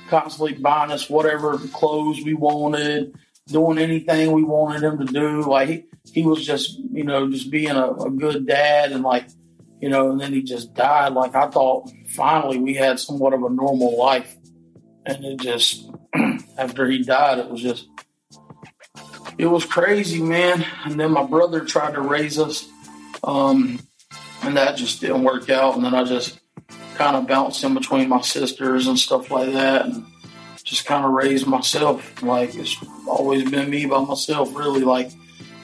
constantly 0.08 0.54
buying 0.54 0.90
us 0.90 1.08
whatever 1.08 1.58
clothes 1.58 2.20
we 2.24 2.34
wanted, 2.34 3.14
doing 3.46 3.78
anything 3.78 4.32
we 4.32 4.42
wanted 4.42 4.82
him 4.82 4.98
to 4.98 5.12
do. 5.12 5.42
Like 5.42 5.68
he, 5.68 5.84
he 6.12 6.22
was 6.22 6.44
just, 6.44 6.78
you 6.78 7.04
know, 7.04 7.30
just 7.30 7.50
being 7.50 7.70
a, 7.70 7.92
a 7.92 8.10
good 8.10 8.46
dad 8.46 8.92
and 8.92 9.02
like, 9.02 9.28
you 9.80 9.88
know, 9.88 10.10
and 10.10 10.20
then 10.20 10.32
he 10.32 10.42
just 10.42 10.74
died. 10.74 11.12
Like 11.12 11.34
I 11.34 11.48
thought 11.48 11.90
finally 12.08 12.58
we 12.58 12.74
had 12.74 12.98
somewhat 12.98 13.34
of 13.34 13.42
a 13.42 13.50
normal 13.50 13.96
life. 13.96 14.34
And 15.06 15.24
it 15.24 15.40
just 15.40 15.90
after 16.58 16.86
he 16.86 17.02
died, 17.02 17.38
it 17.38 17.48
was 17.48 17.62
just, 17.62 17.86
it 19.38 19.46
was 19.46 19.64
crazy, 19.64 20.20
man. 20.22 20.66
And 20.84 20.98
then 20.98 21.12
my 21.12 21.22
brother 21.24 21.64
tried 21.64 21.94
to 21.94 22.00
raise 22.00 22.38
us, 22.38 22.68
um, 23.22 23.78
and 24.42 24.56
that 24.56 24.76
just 24.76 25.00
didn't 25.00 25.24
work 25.24 25.50
out. 25.50 25.76
And 25.76 25.84
then 25.84 25.94
I 25.94 26.04
just 26.04 26.40
kind 26.96 27.16
of 27.16 27.26
bounced 27.26 27.62
in 27.64 27.74
between 27.74 28.08
my 28.08 28.20
sisters 28.20 28.86
and 28.86 28.98
stuff 28.98 29.30
like 29.30 29.52
that, 29.52 29.86
and 29.86 30.04
just 30.64 30.86
kind 30.86 31.04
of 31.04 31.12
raised 31.12 31.46
myself. 31.46 32.22
Like 32.22 32.54
it's 32.54 32.76
always 33.06 33.50
been 33.50 33.70
me 33.70 33.86
by 33.86 34.00
myself, 34.00 34.54
really. 34.54 34.82
Like 34.82 35.10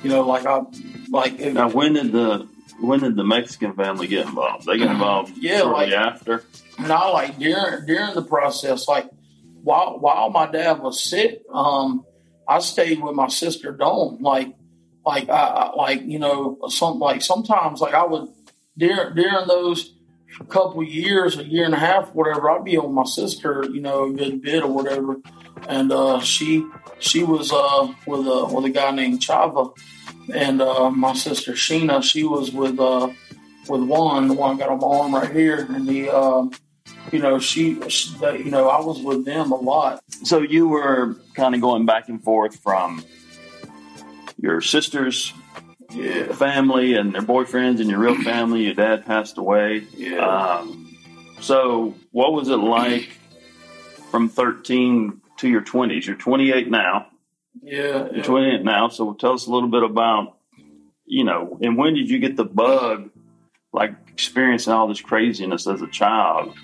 you 0.03 0.11
know, 0.11 0.27
like 0.27 0.47
I 0.47 0.63
like. 1.11 1.39
If, 1.41 1.55
now, 1.55 1.69
when 1.69 1.95
did 1.95 2.13
the 2.13 2.49
when 2.81 3.01
did 3.01 3.17
the 3.17 3.25
Mexican 3.25 3.75
family 3.75 4.07
get 4.07 4.27
involved? 4.27 4.67
They 4.67 4.79
get 4.79 4.91
involved 4.91 5.33
yeah, 5.37 5.61
shortly 5.61 5.87
like, 5.87 5.95
after. 5.95 6.45
No, 6.79 7.13
like 7.13 7.39
during 7.39 7.87
during 7.87 8.15
the 8.15 8.23
process, 8.23 8.89
like 8.89 9.09
while 9.63 9.99
while 9.99 10.31
my 10.31 10.51
dad 10.51 10.81
was 10.81 11.03
sick, 11.03 11.43
um, 11.53 12.05
I 12.49 12.59
stayed 12.61 13.03
with 13.03 13.15
my 13.15 13.29
sister 13.29 13.73
Dawn. 13.73 14.19
Like, 14.21 14.55
like 15.05 15.29
I 15.29 15.71
like 15.77 16.03
you 16.03 16.19
know 16.19 16.59
some 16.69 16.99
like 16.99 17.23
sometimes 17.23 17.81
like 17.81 17.95
I 17.95 18.05
would 18.05 18.29
during 18.77 19.15
during 19.15 19.47
those 19.47 19.95
couple 20.49 20.83
years, 20.83 21.39
a 21.39 21.45
year 21.45 21.65
and 21.65 21.75
a 21.75 21.79
half, 21.79 22.13
whatever, 22.15 22.51
I'd 22.51 22.65
be 22.65 22.77
on 22.77 22.93
my 22.93 23.05
sister, 23.05 23.65
you 23.73 23.81
know, 23.81 24.05
a 24.05 24.13
good 24.13 24.43
bit 24.43 24.65
or 24.65 24.73
whatever. 24.73 25.17
And 25.69 25.93
uh, 25.93 26.21
she 26.21 26.67
she 26.99 27.23
was 27.23 27.53
uh, 27.53 27.93
with 28.07 28.27
a 28.27 28.49
with 28.53 28.65
a 28.65 28.71
guy 28.71 28.91
named 28.91 29.21
Chava, 29.21 29.77
and 30.33 30.61
uh, 30.61 30.91
my 30.91 31.15
sister 31.15 31.53
Sheena, 31.53 32.03
she 32.03 32.25
was 32.25 32.53
with 32.53 32.79
uh, 32.79 33.09
with 33.69 33.83
one, 33.83 34.29
the 34.29 34.35
one 34.35 34.59
got 34.59 34.69
on 34.69 34.81
my 34.81 34.87
arm 34.87 35.15
right 35.15 35.31
here, 35.31 35.67
and 35.71 35.87
the 35.89 36.11
uh, 36.11 36.47
you 37.13 37.19
know, 37.19 37.39
she, 37.39 37.89
she, 37.89 38.15
you 38.21 38.51
know, 38.51 38.69
I 38.69 38.81
was 38.81 39.01
with 39.01 39.25
them 39.25 39.53
a 39.53 39.57
lot. 39.57 40.03
So 40.25 40.41
you 40.41 40.69
were 40.69 41.17
kind 41.35 41.55
of 41.55 41.61
going 41.61 41.87
back 41.87 42.09
and 42.09 42.23
forth 42.23 42.59
from 42.59 43.05
your 44.41 44.61
sister's 44.61 45.33
yeah. 45.95 46.33
family 46.33 46.95
and 46.95 47.15
their 47.15 47.23
boyfriends 47.23 47.81
and 47.81 47.89
your 47.89 47.99
real 47.99 48.21
family. 48.23 48.65
Your 48.65 48.75
dad 48.75 49.07
passed 49.07 49.39
away. 49.39 49.87
Yeah. 49.97 50.19
Um, 50.19 50.97
so 51.41 51.95
what 52.13 52.33
was 52.33 52.49
it 52.49 52.57
like 52.57 53.09
from 54.11 54.29
13 54.29 55.21
to 55.39 55.49
your 55.49 55.63
20s? 55.63 56.07
You're 56.07 56.17
28 56.17 56.71
now. 56.71 57.07
Yeah. 57.63 58.09
You're 58.13 58.25
28 58.25 58.65
now. 58.65 58.89
So 58.89 59.15
tell 59.15 59.33
us 59.33 59.47
a 59.47 59.51
little 59.51 59.69
bit 59.69 59.83
about, 59.83 60.37
you 61.07 61.25
know, 61.25 61.59
and 61.63 61.77
when 61.77 61.95
did 61.95 62.11
you 62.11 62.19
get 62.19 62.37
the 62.37 62.45
bug, 62.45 63.11
like 63.73 63.95
experiencing 64.09 64.73
all 64.73 64.89
this 64.89 65.01
craziness 65.01 65.67
as 65.67 65.83
a 65.83 65.89
child? 65.89 66.55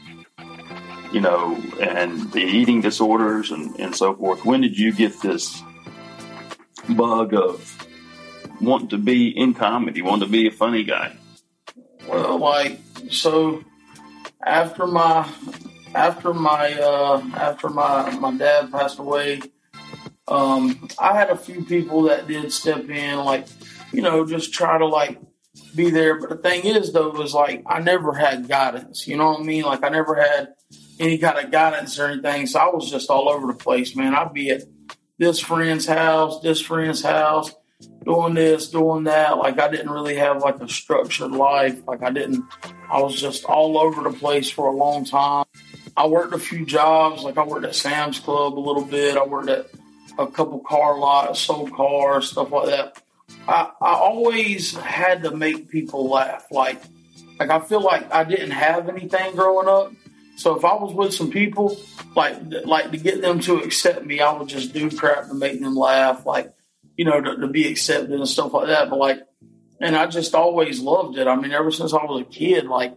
you 1.13 1.21
know, 1.21 1.57
and 1.81 2.31
the 2.33 2.41
eating 2.41 2.81
disorders 2.81 3.51
and, 3.51 3.79
and 3.81 3.95
so 3.95 4.15
forth. 4.15 4.45
When 4.45 4.61
did 4.61 4.79
you 4.79 4.93
get 4.93 5.21
this 5.21 5.63
bug 6.89 7.35
of 7.35 7.87
wanting 8.61 8.89
to 8.89 8.99
be 8.99 9.29
in 9.29 9.55
comedy, 9.55 10.03
wanting 10.03 10.27
to 10.27 10.33
be 10.33 10.47
a 10.47 10.51
funny 10.51 10.85
guy? 10.85 11.17
Well, 12.09 12.39
like 12.39 12.81
so 13.11 13.65
after 14.45 14.87
my 14.87 15.29
after 15.95 16.33
my 16.33 16.73
uh 16.75 17.23
after 17.35 17.69
my 17.69 18.11
my 18.19 18.37
dad 18.37 18.71
passed 18.71 18.99
away, 18.99 19.41
um, 20.29 20.89
I 20.99 21.15
had 21.15 21.31
a 21.31 21.37
few 21.37 21.65
people 21.65 22.03
that 22.03 22.29
did 22.29 22.53
step 22.53 22.89
in, 22.89 23.19
like 23.19 23.47
you 23.93 24.03
know, 24.03 24.25
just 24.25 24.53
try 24.53 24.79
to 24.79 24.87
like 24.87 25.19
be 25.75 25.91
there. 25.91 26.19
But 26.21 26.31
the 26.31 26.37
thing 26.37 26.65
is, 26.65 26.93
though, 26.93 27.11
was 27.11 27.35
like 27.35 27.63
I 27.67 27.81
never 27.81 28.13
had 28.13 28.49
guidance. 28.49 29.07
You 29.07 29.17
know 29.17 29.31
what 29.31 29.41
I 29.41 29.43
mean? 29.43 29.65
Like 29.65 29.85
I 29.85 29.89
never 29.89 30.15
had 30.15 30.49
any 30.99 31.19
kind 31.19 31.45
of 31.45 31.51
guidance 31.51 31.99
or 31.99 32.07
anything. 32.07 32.47
So 32.47 32.61
I 32.61 32.69
was 32.69 32.91
just 32.91 33.11
all 33.11 33.29
over 33.29 33.47
the 33.47 33.59
place, 33.59 33.97
man. 33.97 34.15
I'd 34.15 34.33
be 34.33 34.51
at 34.51 34.63
this 35.19 35.41
friend's 35.41 35.87
house, 35.87 36.41
this 36.41 36.61
friend's 36.61 37.03
house, 37.03 37.53
doing 38.05 38.35
this, 38.35 38.69
doing 38.69 39.05
that. 39.05 39.39
Like 39.39 39.59
I 39.59 39.69
didn't 39.69 39.91
really 39.91 40.17
have 40.17 40.43
like 40.43 40.61
a 40.61 40.69
structured 40.69 41.33
life. 41.33 41.87
Like 41.87 42.03
I 42.03 42.11
didn't, 42.11 42.45
I 42.91 43.01
was 43.01 43.21
just 43.21 43.45
all 43.45 43.79
over 43.79 44.03
the 44.03 44.17
place 44.17 44.51
for 44.51 44.67
a 44.69 44.77
long 44.77 45.05
time. 45.05 45.47
I 45.97 46.07
worked 46.07 46.35
a 46.35 46.39
few 46.39 46.65
jobs. 46.65 47.23
Like 47.23 47.39
I 47.39 47.45
worked 47.45 47.67
at 47.67 47.75
Sam's 47.75 48.21
Club 48.21 48.59
a 48.59 48.61
little 48.61 48.85
bit. 48.85 49.17
I 49.17 49.25
worked 49.25 49.51
at 49.51 49.67
a 50.19 50.27
couple 50.27 50.61
car 50.61 50.99
lots, 50.99 51.41
sold 51.41 51.73
cars, 51.73 52.31
stuff 52.31 52.51
like 52.51 52.67
that. 52.67 53.03
I, 53.49 53.71
I 53.81 53.93
always 53.95 54.75
had 54.77 55.23
to 55.25 55.37
make 55.37 55.69
people 55.69 56.09
laugh. 56.09 56.47
Like, 56.51 56.83
like 57.39 57.51
I 57.51 57.61
feel 57.61 57.83
like 57.83 58.13
I 58.13 58.25
didn't 58.25 58.51
have 58.51 58.89
anything 58.89 59.35
growing 59.35 59.69
up. 59.69 59.93
So 60.37 60.57
if 60.57 60.65
I 60.65 60.75
was 60.75 60.95
with 60.95 61.13
some 61.13 61.31
people, 61.31 61.77
like 62.17 62.37
like 62.65 62.91
to 62.93 62.97
get 62.97 63.21
them 63.21 63.41
to 63.41 63.59
accept 63.59 64.07
me, 64.07 64.21
I 64.21 64.33
would 64.33 64.49
just 64.49 64.73
do 64.73 64.91
crap 64.91 65.29
to 65.29 65.35
make 65.35 65.61
them 65.61 65.77
laugh, 65.77 66.25
like 66.25 66.55
you 66.97 67.05
know, 67.05 67.21
to, 67.21 67.37
to 67.37 67.47
be 67.47 67.69
accepted 67.69 68.13
and 68.13 68.29
stuff 68.29 68.53
like 68.53 68.67
that. 68.69 68.91
But 68.91 68.99
like, 68.99 69.21
and 69.81 69.97
I 69.97 70.07
just 70.07 70.35
always 70.35 70.81
loved 70.81 71.17
it. 71.19 71.27
I 71.27 71.37
mean, 71.37 71.53
ever 71.53 71.71
since 71.71 71.93
I 71.93 72.05
was 72.05 72.23
a 72.23 72.25
kid, 72.25 72.67
like 72.67 72.95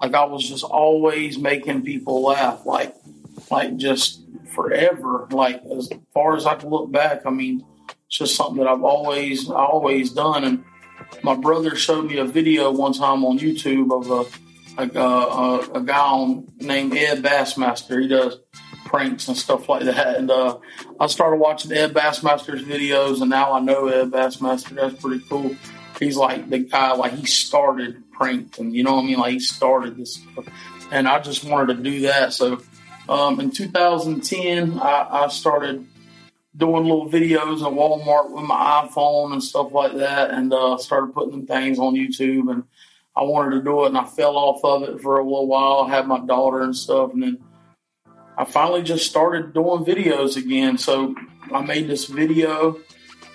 like 0.00 0.14
I 0.14 0.24
was 0.24 0.48
just 0.48 0.64
always 0.64 1.38
making 1.38 1.84
people 1.84 2.22
laugh, 2.22 2.66
like 2.66 2.94
like 3.50 3.76
just 3.76 4.22
forever. 4.54 5.28
Like 5.30 5.62
as 5.76 5.90
far 6.12 6.36
as 6.36 6.46
I 6.46 6.56
can 6.56 6.70
look 6.70 6.90
back, 6.90 7.22
I 7.26 7.30
mean, 7.30 7.64
it's 8.06 8.18
just 8.18 8.36
something 8.36 8.62
that 8.62 8.68
I've 8.68 8.82
always 8.82 9.48
always 9.48 10.10
done. 10.10 10.44
And 10.44 10.64
my 11.22 11.36
brother 11.36 11.76
showed 11.76 12.06
me 12.06 12.18
a 12.18 12.24
video 12.24 12.70
one 12.70 12.92
time 12.92 13.24
on 13.24 13.38
YouTube 13.38 13.92
of 13.92 14.10
a 14.10 14.38
a, 14.76 15.00
uh, 15.00 15.68
a, 15.74 15.78
a 15.78 15.82
guy 15.82 16.34
named 16.60 16.96
Ed 16.96 17.22
Bassmaster. 17.22 18.02
He 18.02 18.08
does 18.08 18.38
pranks 18.94 19.26
and 19.26 19.36
stuff 19.36 19.68
like 19.68 19.82
that. 19.82 20.16
And 20.16 20.30
uh, 20.30 20.58
I 21.00 21.08
started 21.08 21.38
watching 21.38 21.72
Ed 21.72 21.92
Bassmaster's 21.92 22.62
videos, 22.62 23.20
and 23.20 23.28
now 23.28 23.52
I 23.52 23.58
know 23.58 23.88
Ed 23.88 24.12
Bassmaster. 24.12 24.70
That's 24.70 24.94
pretty 25.02 25.24
cool. 25.28 25.56
He's 25.98 26.16
like 26.16 26.48
the 26.48 26.60
guy, 26.60 26.92
like 26.92 27.12
he 27.12 27.26
started 27.26 28.08
pranking. 28.12 28.72
you 28.72 28.84
know 28.84 28.94
what 28.94 29.02
I 29.02 29.06
mean? 29.06 29.18
Like 29.18 29.32
he 29.32 29.40
started 29.40 29.96
this. 29.96 30.20
And 30.92 31.08
I 31.08 31.18
just 31.18 31.42
wanted 31.42 31.76
to 31.76 31.82
do 31.82 32.02
that. 32.02 32.34
So 32.34 32.62
um, 33.08 33.40
in 33.40 33.50
2010, 33.50 34.78
I, 34.78 35.24
I 35.24 35.28
started 35.28 35.84
doing 36.56 36.84
little 36.84 37.10
videos 37.10 37.62
at 37.62 37.72
Walmart 37.72 38.30
with 38.30 38.44
my 38.44 38.86
iPhone 38.86 39.32
and 39.32 39.42
stuff 39.42 39.72
like 39.72 39.96
that, 39.96 40.30
and 40.30 40.52
uh, 40.52 40.78
started 40.78 41.12
putting 41.14 41.46
things 41.46 41.80
on 41.80 41.94
YouTube. 41.94 42.48
And 42.48 42.62
I 43.16 43.24
wanted 43.24 43.56
to 43.56 43.62
do 43.64 43.84
it 43.84 43.88
and 43.88 43.98
I 43.98 44.04
fell 44.04 44.36
off 44.36 44.64
of 44.64 44.88
it 44.88 45.00
for 45.00 45.18
a 45.18 45.24
little 45.24 45.48
while. 45.48 45.80
I 45.80 45.90
had 45.90 46.06
my 46.06 46.24
daughter 46.24 46.62
and 46.62 46.76
stuff, 46.76 47.12
and 47.12 47.24
then 47.24 47.38
I 48.36 48.44
finally 48.44 48.82
just 48.82 49.06
started 49.08 49.54
doing 49.54 49.84
videos 49.84 50.36
again. 50.36 50.78
So 50.78 51.14
I 51.52 51.60
made 51.60 51.88
this 51.88 52.06
video, 52.06 52.78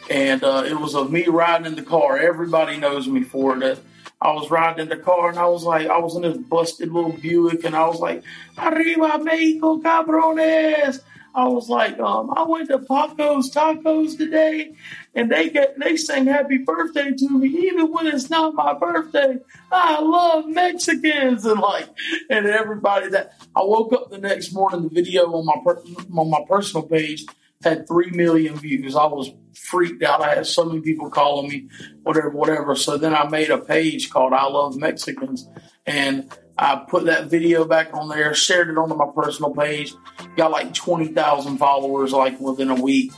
and 0.09 0.43
uh, 0.43 0.63
it 0.65 0.79
was 0.79 0.95
of 0.95 1.11
me 1.11 1.25
riding 1.27 1.67
in 1.67 1.75
the 1.75 1.83
car. 1.83 2.17
Everybody 2.17 2.77
knows 2.77 3.07
me 3.07 3.23
for 3.23 3.61
it. 3.63 3.79
I 4.21 4.33
was 4.33 4.51
riding 4.51 4.83
in 4.83 4.89
the 4.89 4.97
car, 4.97 5.29
and 5.29 5.39
I 5.39 5.45
was 5.47 5.63
like, 5.63 5.87
I 5.87 5.97
was 5.99 6.15
in 6.15 6.23
this 6.23 6.37
busted 6.37 6.91
little 6.91 7.13
Buick, 7.13 7.63
and 7.63 7.75
I 7.75 7.87
was 7.87 7.99
like, 7.99 8.23
"Arriba 8.57 9.19
Mexico, 9.23 9.79
cabrones! 9.79 10.99
I 11.35 11.47
was 11.47 11.69
like, 11.69 11.99
um, 11.99 12.31
I 12.35 12.43
went 12.43 12.69
to 12.69 12.79
Paco's 12.79 13.51
Tacos 13.51 14.17
today, 14.17 14.75
and 15.13 15.31
they 15.31 15.49
get 15.49 15.79
they 15.79 15.95
sang 15.97 16.25
Happy 16.25 16.57
Birthday 16.57 17.11
to 17.11 17.29
me, 17.29 17.47
even 17.47 17.91
when 17.91 18.07
it's 18.07 18.29
not 18.29 18.55
my 18.55 18.73
birthday. 18.73 19.37
I 19.71 20.01
love 20.01 20.47
Mexicans, 20.47 21.45
and 21.45 21.59
like, 21.59 21.87
and 22.29 22.45
everybody 22.45 23.09
that 23.09 23.33
I 23.55 23.61
woke 23.63 23.93
up 23.93 24.09
the 24.09 24.17
next 24.17 24.53
morning, 24.53 24.83
the 24.83 24.89
video 24.89 25.25
on 25.25 25.45
my 25.45 25.57
per, 25.63 25.79
on 26.17 26.29
my 26.29 26.43
personal 26.47 26.87
page 26.87 27.25
had 27.63 27.87
three 27.87 28.09
million 28.11 28.55
views. 28.55 28.95
I 28.95 29.05
was 29.05 29.31
freaked 29.53 30.01
out. 30.03 30.21
I 30.21 30.35
had 30.35 30.47
so 30.47 30.65
many 30.65 30.81
people 30.81 31.09
calling 31.09 31.49
me, 31.49 31.69
whatever, 32.03 32.29
whatever. 32.29 32.75
So 32.75 32.97
then 32.97 33.13
I 33.13 33.27
made 33.27 33.49
a 33.49 33.57
page 33.57 34.09
called 34.09 34.33
I 34.33 34.45
Love 34.45 34.77
Mexicans, 34.77 35.47
and 35.85 36.31
I 36.61 36.75
put 36.75 37.05
that 37.05 37.27
video 37.27 37.63
back 37.63 37.93
on 37.93 38.09
there, 38.09 38.33
shared 38.33 38.69
it 38.69 38.77
onto 38.77 38.93
my 38.93 39.07
personal 39.15 39.51
page, 39.51 39.93
got 40.35 40.51
like 40.51 40.73
20,000 40.73 41.57
followers 41.57 42.11
like 42.11 42.37
within 42.41 42.69
a 42.69 42.75
week. 42.75 43.13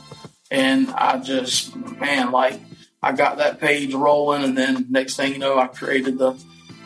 And 0.52 0.88
I 0.90 1.18
just, 1.18 1.74
man, 1.74 2.30
like 2.30 2.60
I 3.02 3.10
got 3.10 3.38
that 3.38 3.58
page 3.58 3.94
rolling. 3.94 4.44
And 4.44 4.56
then 4.56 4.86
next 4.90 5.16
thing 5.16 5.32
you 5.32 5.38
know, 5.38 5.58
I 5.58 5.66
created 5.66 6.18
the 6.18 6.40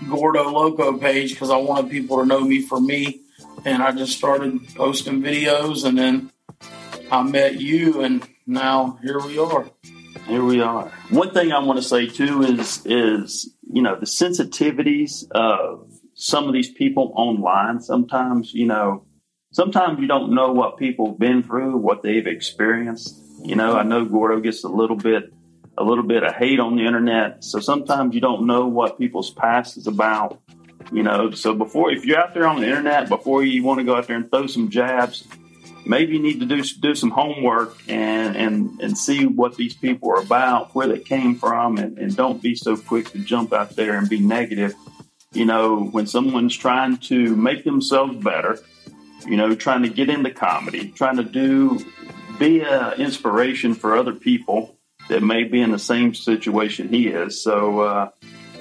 Gordo 0.09 0.51
Loco 0.51 0.97
page 0.97 1.31
because 1.31 1.51
I 1.51 1.59
wanted 1.59 1.91
people 1.91 2.19
to 2.19 2.27
know 2.27 2.41
me 2.41 2.63
for 2.63 2.81
me. 2.81 3.21
And 3.67 3.83
I 3.83 3.93
just 3.93 4.17
started 4.17 4.59
posting 4.75 5.21
videos 5.23 5.85
and 5.85 5.99
then 5.99 6.33
I 7.11 7.23
met 7.23 7.61
you 7.61 8.01
and 8.01 8.27
now 8.47 8.99
here 9.03 9.21
we 9.21 9.39
are. 9.39 9.67
Here 10.27 10.43
we 10.43 10.63
are. 10.63 10.89
One 11.11 11.35
thing 11.35 11.53
I 11.53 11.59
want 11.59 11.79
to 11.79 11.87
say 11.87 12.07
too 12.07 12.43
is 12.43 12.85
is 12.87 13.55
you 13.71 13.83
know 13.83 13.97
the 13.97 14.07
sensitivities 14.07 15.31
of 15.31 15.91
some 16.17 16.49
of 16.49 16.55
these 16.55 16.71
people 16.71 17.13
online. 17.15 17.81
Sometimes 17.81 18.53
you 18.53 18.67
know, 18.67 19.05
sometimes 19.53 20.01
you 20.01 20.09
don't 20.09 20.35
know 20.35 20.53
what 20.53 20.79
people 20.79 21.11
have 21.11 21.19
been 21.19 21.43
through, 21.43 21.77
what 21.77 22.03
they've 22.03 22.27
experienced. 22.27 23.23
You 23.45 23.55
know, 23.55 23.77
I 23.77 23.85
know 23.85 24.05
Gordo 24.05 24.41
gets 24.41 24.65
a 24.65 24.69
little 24.69 24.97
bit 24.97 25.33
a 25.79 25.85
little 25.85 26.05
bit 26.05 26.25
of 26.25 26.35
hate 26.35 26.59
on 26.59 26.77
the 26.77 26.87
internet, 26.87 27.45
so 27.45 27.61
sometimes 27.61 28.15
you 28.15 28.21
don't 28.21 28.47
know 28.47 28.67
what 28.67 28.99
people's 28.99 29.31
past 29.31 29.77
is 29.77 29.87
about. 29.87 30.41
You 30.91 31.03
know, 31.03 31.33
so 31.33 31.53
before 31.55 31.93
if 31.93 32.05
you're 32.05 32.19
out 32.19 32.33
there 32.33 32.47
on 32.47 32.61
the 32.61 32.67
internet, 32.67 33.09
before 33.09 33.43
you 33.45 33.63
want 33.63 33.79
to 33.79 33.85
go 33.85 33.95
out 33.97 34.07
there 34.07 34.17
and 34.17 34.31
throw 34.31 34.47
some 34.47 34.71
jabs, 34.71 35.27
maybe 35.85 36.15
you 36.15 36.23
need 36.23 36.41
to 36.41 36.47
do 36.47 36.63
do 36.63 36.95
some 36.95 37.11
homework 37.11 37.77
and 37.89 38.37
and 38.37 38.81
and 38.81 38.97
see 38.97 39.27
what 39.27 39.57
these 39.57 39.75
people 39.75 40.11
are 40.11 40.21
about, 40.23 40.75
where 40.75 40.87
they 40.87 40.99
came 40.99 41.35
from, 41.35 41.77
and, 41.77 41.99
and 41.99 42.17
don't 42.17 42.41
be 42.41 42.55
so 42.55 42.77
quick 42.77 43.11
to 43.11 43.19
jump 43.19 43.53
out 43.53 43.77
there 43.77 43.99
and 43.99 44.09
be 44.09 44.21
negative. 44.21 44.75
You 45.37 45.45
know, 45.45 45.85
when 45.85 46.07
someone's 46.07 46.57
trying 46.57 46.97
to 47.09 47.37
make 47.37 47.65
themselves 47.65 48.17
better, 48.25 48.59
you 49.27 49.37
know, 49.37 49.55
trying 49.55 49.83
to 49.83 49.91
get 49.91 50.09
into 50.09 50.31
comedy, 50.31 50.89
trying 50.89 51.17
to 51.17 51.25
do 51.25 51.85
be 52.39 52.63
an 52.63 52.95
inspiration 52.95 53.75
for 53.75 53.97
other 53.97 54.15
people 54.15 54.77
that 55.09 55.23
may 55.23 55.45
be 55.45 55.61
in 55.61 55.73
the 55.73 55.79
same 55.79 56.15
situation 56.15 56.89
he 56.89 57.09
is. 57.09 57.43
So, 57.43 57.81
uh, 57.81 58.11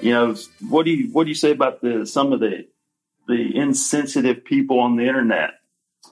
you 0.01 0.11
know, 0.11 0.35
what 0.67 0.83
do 0.83 0.91
you 0.91 1.13
what 1.13 1.23
do 1.23 1.29
you 1.29 1.35
say 1.35 1.51
about 1.51 1.81
the 1.81 2.05
some 2.05 2.33
of 2.33 2.41
the 2.41 2.67
the 3.27 3.55
insensitive 3.55 4.43
people 4.43 4.79
on 4.79 4.97
the 4.97 5.07
internet? 5.07 5.51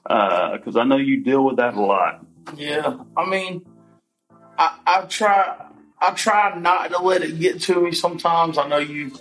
because 0.03 0.75
uh, 0.75 0.79
I 0.79 0.83
know 0.85 0.97
you 0.97 1.23
deal 1.23 1.43
with 1.43 1.57
that 1.57 1.75
a 1.75 1.81
lot. 1.81 2.25
Yeah, 2.55 2.97
I 3.15 3.29
mean, 3.29 3.65
I, 4.57 4.79
I 4.85 5.01
try 5.01 5.67
I 6.01 6.11
try 6.11 6.57
not 6.57 6.89
to 6.91 6.99
let 6.99 7.21
it 7.21 7.39
get 7.39 7.61
to 7.63 7.81
me. 7.81 7.91
Sometimes 7.91 8.57
I 8.57 8.67
know 8.67 8.77
you 8.77 9.11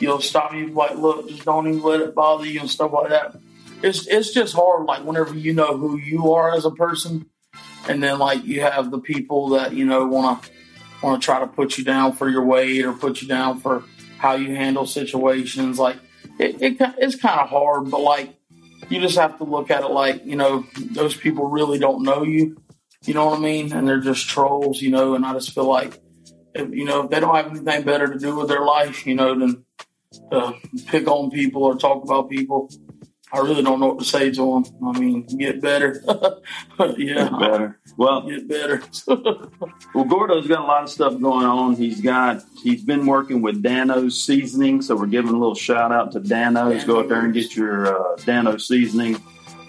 you'll 0.00 0.20
stop 0.20 0.52
me 0.52 0.66
like, 0.66 0.96
look, 0.96 1.28
just 1.28 1.44
don't 1.44 1.66
even 1.66 1.82
let 1.82 2.00
it 2.00 2.14
bother 2.14 2.46
you 2.46 2.60
and 2.60 2.70
stuff 2.70 2.92
like 2.92 3.10
that. 3.10 3.36
It's 3.82 4.06
it's 4.06 4.32
just 4.32 4.54
hard. 4.54 4.86
Like 4.86 5.04
whenever 5.04 5.34
you 5.34 5.52
know 5.52 5.76
who 5.76 5.98
you 5.98 6.32
are 6.32 6.54
as 6.54 6.64
a 6.64 6.70
person, 6.70 7.26
and 7.88 8.02
then 8.02 8.18
like 8.18 8.44
you 8.44 8.62
have 8.62 8.90
the 8.90 8.98
people 8.98 9.50
that 9.50 9.74
you 9.74 9.84
know 9.84 10.06
want 10.06 10.42
to 10.42 10.50
want 11.02 11.20
to 11.20 11.24
try 11.24 11.40
to 11.40 11.46
put 11.46 11.76
you 11.76 11.84
down 11.84 12.12
for 12.14 12.28
your 12.28 12.44
weight 12.44 12.84
or 12.84 12.92
put 12.92 13.20
you 13.20 13.28
down 13.28 13.60
for 13.60 13.84
how 14.18 14.34
you 14.34 14.54
handle 14.54 14.86
situations. 14.86 15.78
Like 15.78 15.96
it, 16.38 16.62
it 16.62 16.76
it's 16.98 17.16
kind 17.16 17.38
of 17.38 17.48
hard, 17.50 17.90
but 17.90 18.00
like 18.00 18.36
you 18.88 19.00
just 19.00 19.18
have 19.18 19.38
to 19.38 19.44
look 19.44 19.70
at 19.70 19.82
it 19.82 19.90
like, 19.90 20.24
you 20.24 20.36
know, 20.36 20.66
those 20.78 21.16
people 21.16 21.48
really 21.48 21.78
don't 21.78 22.02
know 22.02 22.22
you. 22.22 22.60
You 23.04 23.14
know 23.14 23.26
what 23.26 23.38
I 23.38 23.42
mean? 23.42 23.72
And 23.72 23.86
they're 23.86 24.00
just 24.00 24.28
trolls, 24.28 24.80
you 24.80 24.90
know, 24.90 25.14
and 25.14 25.24
I 25.24 25.32
just 25.34 25.52
feel 25.52 25.66
like, 25.66 25.98
if, 26.54 26.70
you 26.70 26.84
know, 26.84 27.04
if 27.04 27.10
they 27.10 27.20
don't 27.20 27.34
have 27.34 27.50
anything 27.50 27.82
better 27.82 28.12
to 28.12 28.18
do 28.18 28.36
with 28.36 28.48
their 28.48 28.64
life, 28.64 29.06
you 29.06 29.14
know, 29.14 29.38
than 29.38 29.64
to 30.30 30.54
pick 30.86 31.08
on 31.08 31.30
people 31.30 31.64
or 31.64 31.76
talk 31.76 32.02
about 32.02 32.30
people, 32.30 32.70
I 33.32 33.40
really 33.40 33.62
don't 33.62 33.80
know 33.80 33.88
what 33.88 33.98
to 33.98 34.04
say 34.04 34.30
to 34.30 34.62
them. 34.62 34.64
I 34.86 34.98
mean, 34.98 35.26
get 35.26 35.60
better. 35.60 36.00
yeah. 36.96 37.28
Get 37.28 37.38
better. 37.38 37.80
Well, 37.96 38.22
get 38.22 38.48
better. 38.48 38.82
well, 39.94 40.04
Gordo's 40.04 40.46
got 40.46 40.60
a 40.60 40.64
lot 40.64 40.84
of 40.84 40.90
stuff 40.90 41.20
going 41.20 41.44
on. 41.44 41.74
He's 41.74 42.00
got, 42.00 42.44
he's 42.62 42.84
been 42.84 43.04
working 43.04 43.42
with 43.42 43.62
Dan-O's 43.62 44.22
seasoning. 44.22 44.80
So 44.80 44.94
we're 44.94 45.06
giving 45.06 45.30
a 45.30 45.38
little 45.38 45.56
shout 45.56 45.90
out 45.90 46.12
to 46.12 46.20
Dan-O's. 46.20 46.84
Go 46.84 47.00
out 47.00 47.08
there 47.08 47.24
and 47.24 47.34
get 47.34 47.56
your 47.56 48.12
uh, 48.12 48.16
Dan-O 48.24 48.58
seasoning. 48.58 49.20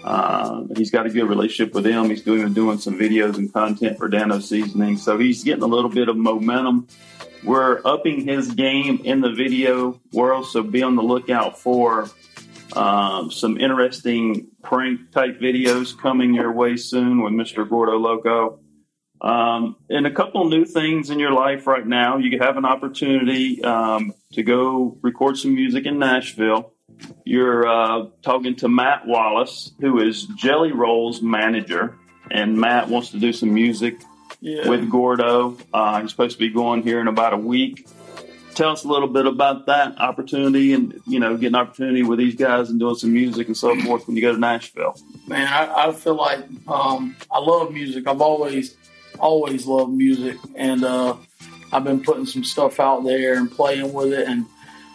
Uh, 0.04 0.62
he's 0.76 0.92
got 0.92 1.06
a 1.06 1.10
good 1.10 1.28
relationship 1.28 1.74
with 1.74 1.84
them. 1.84 2.08
He's 2.08 2.22
doing 2.22 2.52
doing 2.54 2.78
some 2.78 2.96
videos 2.96 3.36
and 3.36 3.52
content 3.52 3.98
for 3.98 4.08
Dan-O 4.08 4.38
seasoning. 4.38 4.96
So 4.98 5.18
he's 5.18 5.42
getting 5.42 5.64
a 5.64 5.66
little 5.66 5.90
bit 5.90 6.08
of 6.08 6.16
momentum. 6.16 6.86
We're 7.44 7.80
upping 7.84 8.26
his 8.26 8.52
game 8.52 9.00
in 9.04 9.20
the 9.20 9.30
video 9.30 10.00
world. 10.12 10.46
So 10.46 10.62
be 10.62 10.82
on 10.82 10.96
the 10.96 11.02
lookout 11.02 11.58
for 11.58 12.10
um, 12.74 13.30
some 13.30 13.58
interesting 13.58 14.48
prank 14.62 15.12
type 15.12 15.40
videos 15.40 15.96
coming 15.96 16.34
your 16.34 16.52
way 16.52 16.76
soon 16.76 17.22
with 17.22 17.32
Mr. 17.32 17.68
Gordo 17.68 17.96
Loco. 17.96 18.60
Um, 19.20 19.76
and 19.88 20.06
a 20.06 20.12
couple 20.12 20.48
new 20.48 20.64
things 20.64 21.10
in 21.10 21.18
your 21.18 21.32
life 21.32 21.66
right 21.66 21.86
now. 21.86 22.18
You 22.18 22.38
have 22.40 22.56
an 22.56 22.64
opportunity 22.64 23.62
um, 23.64 24.14
to 24.32 24.42
go 24.42 24.96
record 25.02 25.36
some 25.36 25.54
music 25.54 25.86
in 25.86 25.98
Nashville. 25.98 26.72
You're 27.24 27.66
uh, 27.66 28.06
talking 28.22 28.56
to 28.56 28.68
Matt 28.68 29.06
Wallace, 29.06 29.72
who 29.80 30.00
is 30.00 30.24
Jelly 30.36 30.72
Roll's 30.72 31.22
manager, 31.22 31.96
and 32.30 32.60
Matt 32.60 32.88
wants 32.88 33.10
to 33.10 33.18
do 33.18 33.32
some 33.32 33.52
music 33.52 34.00
yeah. 34.40 34.68
with 34.68 34.90
Gordo. 34.90 35.56
Uh, 35.72 36.00
he's 36.00 36.10
supposed 36.10 36.34
to 36.34 36.38
be 36.38 36.50
going 36.50 36.82
here 36.82 37.00
in 37.00 37.08
about 37.08 37.32
a 37.32 37.38
week 37.38 37.86
tell 38.58 38.72
us 38.72 38.82
a 38.82 38.88
little 38.88 39.08
bit 39.08 39.24
about 39.24 39.66
that 39.66 39.96
opportunity 40.00 40.72
and 40.72 41.00
you 41.06 41.20
know 41.20 41.36
getting 41.36 41.54
opportunity 41.54 42.02
with 42.02 42.18
these 42.18 42.34
guys 42.34 42.68
and 42.68 42.80
doing 42.80 42.96
some 42.96 43.12
music 43.12 43.46
and 43.46 43.56
so 43.56 43.78
forth 43.82 44.06
when 44.06 44.16
you 44.16 44.22
go 44.22 44.32
to 44.32 44.38
Nashville. 44.38 44.96
Man, 45.28 45.46
I, 45.46 45.88
I 45.88 45.92
feel 45.92 46.16
like 46.16 46.40
um, 46.66 47.14
I 47.30 47.38
love 47.38 47.72
music. 47.72 48.08
I've 48.08 48.20
always 48.20 48.76
always 49.20 49.64
loved 49.64 49.92
music, 49.92 50.36
and 50.56 50.84
uh, 50.84 51.16
I've 51.72 51.84
been 51.84 52.02
putting 52.02 52.26
some 52.26 52.42
stuff 52.42 52.80
out 52.80 53.04
there 53.04 53.34
and 53.34 53.48
playing 53.48 53.92
with 53.92 54.12
it, 54.12 54.26
and 54.26 54.46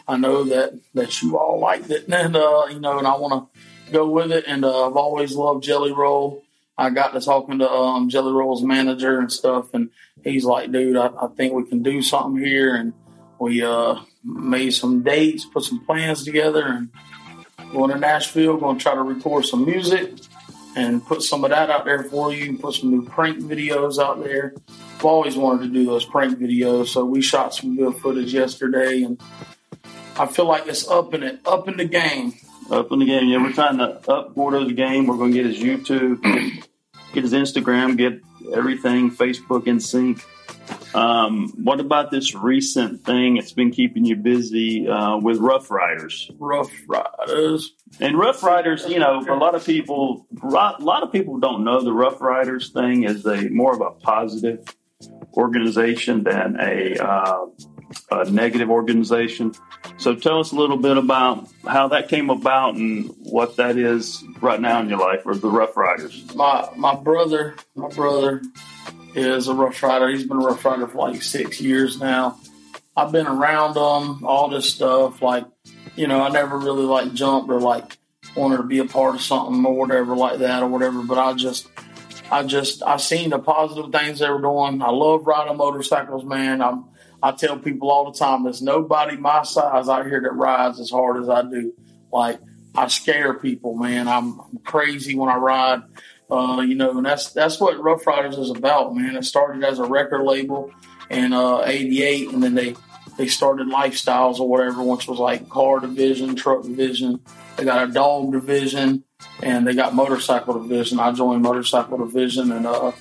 I 0.10 0.18
know 0.18 0.44
that 0.44 0.78
that 0.94 1.22
you 1.22 1.38
all 1.38 1.60
liked 1.60 1.90
it, 1.90 2.06
and 2.12 2.36
uh, 2.36 2.66
you 2.70 2.82
know, 2.82 3.00
and 3.00 3.08
I 3.08 3.16
want 3.16 3.50
to 3.54 3.94
go 3.94 4.10
with 4.10 4.34
it. 4.34 4.44
And 4.46 4.66
uh, 4.66 4.88
I've 4.88 4.98
always 4.98 5.36
loved 5.36 5.64
Jelly 5.64 5.94
Roll. 5.94 6.43
I 6.78 6.90
got 6.90 7.14
to 7.14 7.22
talking 7.22 7.60
to 7.60 7.70
um, 7.70 8.10
Jelly 8.10 8.32
Roll's 8.32 8.64
manager 8.64 9.20
and 9.20 9.32
stuff, 9.32 9.74
and 9.74 9.90
he's 10.24 10.44
like, 10.44 10.72
"Dude, 10.72 10.98
I, 10.98 11.08
I 11.08 11.28
think 11.28 11.54
we 11.54 11.66
can 11.66 11.84
do 11.84 12.02
something 12.02 12.44
here." 12.44 12.76
And 12.76 12.94
we 13.40 13.64
uh, 13.64 13.96
made 14.24 14.72
some 14.72 15.04
dates, 15.04 15.46
put 15.46 15.64
some 15.64 15.86
plans 15.86 16.24
together, 16.24 16.66
and 16.66 16.90
going 17.72 17.92
to 17.92 18.00
Nashville. 18.00 18.58
Going 18.58 18.78
to 18.78 18.84
try 18.84 18.96
to 18.96 19.04
record 19.04 19.46
some 19.46 19.66
music 19.66 20.14
and 20.76 21.06
put 21.06 21.22
some 21.22 21.44
of 21.44 21.52
that 21.52 21.70
out 21.70 21.86
there 21.86 22.04
for 22.04 22.34
you. 22.34 22.58
Put 22.58 22.76
some 22.76 22.90
new 22.90 23.06
prank 23.06 23.40
videos 23.40 24.04
out 24.04 24.24
there. 24.24 24.56
I've 24.98 25.06
always 25.06 25.36
wanted 25.36 25.68
to 25.68 25.74
do 25.74 25.86
those 25.86 26.06
prank 26.06 26.40
videos, 26.40 26.88
so 26.88 27.06
we 27.06 27.22
shot 27.22 27.54
some 27.54 27.76
good 27.76 27.96
footage 27.98 28.34
yesterday, 28.34 29.04
and 29.04 29.22
I 30.18 30.26
feel 30.26 30.46
like 30.46 30.68
it's 30.68 30.88
up 30.88 31.14
in 31.14 31.24
it, 31.24 31.40
up 31.46 31.68
in 31.68 31.78
the 31.78 31.86
game. 31.86 32.34
Up 32.72 32.92
in 32.92 33.00
the 33.00 33.06
game, 33.06 33.28
yeah. 33.28 33.42
We're 33.42 33.54
trying 33.54 33.78
to 33.78 34.00
up 34.10 34.36
Gordo's 34.36 34.72
game. 34.74 35.08
We're 35.08 35.18
going 35.18 35.32
to 35.32 35.44
get 35.44 35.46
his 35.46 35.60
YouTube, 35.60 36.22
get 37.14 37.24
his 37.24 37.34
Instagram, 37.34 37.98
get 37.98 38.20
everything 38.54 39.12
Facebook 39.12 39.68
in 39.68 39.80
sync. 39.80 40.24
Um, 40.94 41.50
what 41.64 41.80
about 41.80 42.12
this 42.12 42.36
recent 42.36 43.04
thing? 43.04 43.38
It's 43.38 43.52
been 43.52 43.72
keeping 43.72 44.06
you 44.06 44.16
busy 44.16 44.88
uh, 44.88 45.18
with 45.18 45.38
Rough 45.40 45.72
Riders. 45.72 46.30
Rough 46.38 46.72
Riders. 46.88 47.74
And 48.00 48.18
Rough 48.18 48.44
Riders, 48.44 48.86
you 48.88 49.00
know, 49.00 49.20
a 49.20 49.36
lot 49.36 49.56
of 49.56 49.66
people, 49.66 50.28
a 50.42 50.48
lot 50.48 51.04
of 51.04 51.12
people 51.12 51.40
don't 51.40 51.64
know 51.64 51.82
the 51.82 51.94
Rough 51.94 52.22
Riders 52.22 52.70
thing 52.72 53.04
is 53.04 53.26
a 53.26 53.50
more 53.50 53.74
of 53.74 53.82
a 53.82 53.92
positive 53.92 54.66
organization 55.36 56.24
than 56.24 56.58
a, 56.60 56.96
uh, 56.98 57.46
a 58.12 58.30
negative 58.30 58.70
organization. 58.70 59.54
So 59.98 60.16
tell 60.16 60.40
us 60.40 60.52
a 60.52 60.56
little 60.56 60.78
bit 60.78 60.98
about 60.98 61.48
how 61.68 61.90
that 61.90 62.10
came 62.10 62.30
about 62.30 62.76
and 62.76 63.14
what 63.20 63.58
that 63.58 63.78
is 63.78 64.24
right 64.42 64.60
now 64.60 64.80
in 64.82 64.90
your 64.90 65.00
life, 65.00 65.22
or 65.26 65.36
the 65.36 65.50
Rough 65.50 65.76
Riders. 65.76 66.34
My 66.36 66.70
my 66.76 66.96
brother, 66.96 67.56
my 67.76 67.90
brother 67.90 68.42
is 69.16 69.48
a 69.48 69.54
Rough 69.54 69.82
Rider. 69.84 70.10
He's 70.10 70.26
been 70.26 70.38
a 70.38 70.46
Rough 70.46 70.64
Rider 70.66 70.88
for 70.88 71.10
like 71.10 71.22
six 71.22 71.62
years 71.62 72.00
now. 72.00 72.40
I've 72.96 73.12
been 73.12 73.28
around 73.28 73.76
him, 73.76 74.26
all 74.26 74.50
this 74.50 74.70
stuff. 74.70 75.22
Like, 75.22 75.46
you 75.96 76.08
know, 76.08 76.22
I 76.22 76.30
never 76.30 76.58
really 76.58 76.84
like 76.84 77.14
jumped 77.14 77.50
or 77.50 77.60
like 77.60 77.98
wanted 78.36 78.58
to 78.58 78.64
be 78.64 78.80
a 78.80 78.86
part 78.86 79.16
of 79.16 79.22
something 79.22 79.66
or 79.66 79.76
whatever 79.76 80.16
like 80.16 80.40
that 80.40 80.64
or 80.64 80.68
whatever. 80.68 81.02
But 81.02 81.18
I 81.18 81.34
just, 81.34 81.68
I 82.32 82.44
just 82.44 82.84
I 82.84 82.98
seen 82.98 83.32
the 83.32 83.40
positive 83.40 83.92
things 83.92 84.20
they 84.20 84.30
were 84.30 84.42
doing. 84.42 84.82
I 84.82 84.90
love 84.90 85.26
riding 85.26 85.58
motorcycles, 85.58 86.24
man. 86.24 86.62
I'm 86.62 86.86
I 87.24 87.32
tell 87.32 87.58
people 87.58 87.90
all 87.90 88.12
the 88.12 88.20
time, 88.20 88.44
there's 88.44 88.62
nobody 88.62 89.16
my 89.16 89.44
size 89.44 89.88
out 89.88 90.06
here 90.06 90.20
that 90.20 90.34
rides 90.34 90.82
as 90.82 90.90
hard 90.90 91.24
as 91.24 91.30
I 91.30 91.42
do. 91.44 91.74
Like 92.12 92.40
I 92.76 92.88
scare 92.88 93.34
people, 93.34 93.76
man. 93.76 94.10
I'm, 94.10 94.42
I'm 94.42 94.58
crazy 94.66 95.16
when 95.16 95.30
I 95.30 95.38
ride. 95.38 95.84
Uh, 96.30 96.62
you 96.62 96.76
know, 96.76 96.98
and 96.98 97.06
that's 97.06 97.32
that's 97.32 97.60
what 97.62 97.82
Rough 97.82 98.06
Riders 98.06 98.38
is 98.38 98.50
about, 98.50 98.94
man. 98.94 99.16
It 99.16 99.24
started 99.24 99.64
as 99.64 99.80
a 99.80 99.86
record 99.86 100.24
label 100.24 100.72
in 101.10 101.32
uh, 101.32 101.62
'88, 101.66 102.30
and 102.30 102.44
then 102.44 102.56
they 102.56 102.76
they 103.18 103.28
started 103.28 103.68
Lifestyles 103.68 104.40
or 104.40 104.50
whatever, 104.50 104.84
which 104.84 105.08
was 105.08 105.20
like 105.20 105.48
car 105.50 105.80
division, 105.80 106.36
truck 106.36 106.64
division. 106.64 107.22
They 107.56 107.64
got 107.64 107.88
a 107.88 107.92
dog 107.92 108.34
division, 108.34 109.04
and 109.42 109.66
they 109.66 109.76
got 109.76 109.94
motorcycle 109.94 110.62
division. 110.62 111.00
I 111.00 111.12
joined 111.12 111.44
motorcycle 111.44 112.00
division, 112.00 112.52
and 112.52 112.66
uh, 112.66 112.92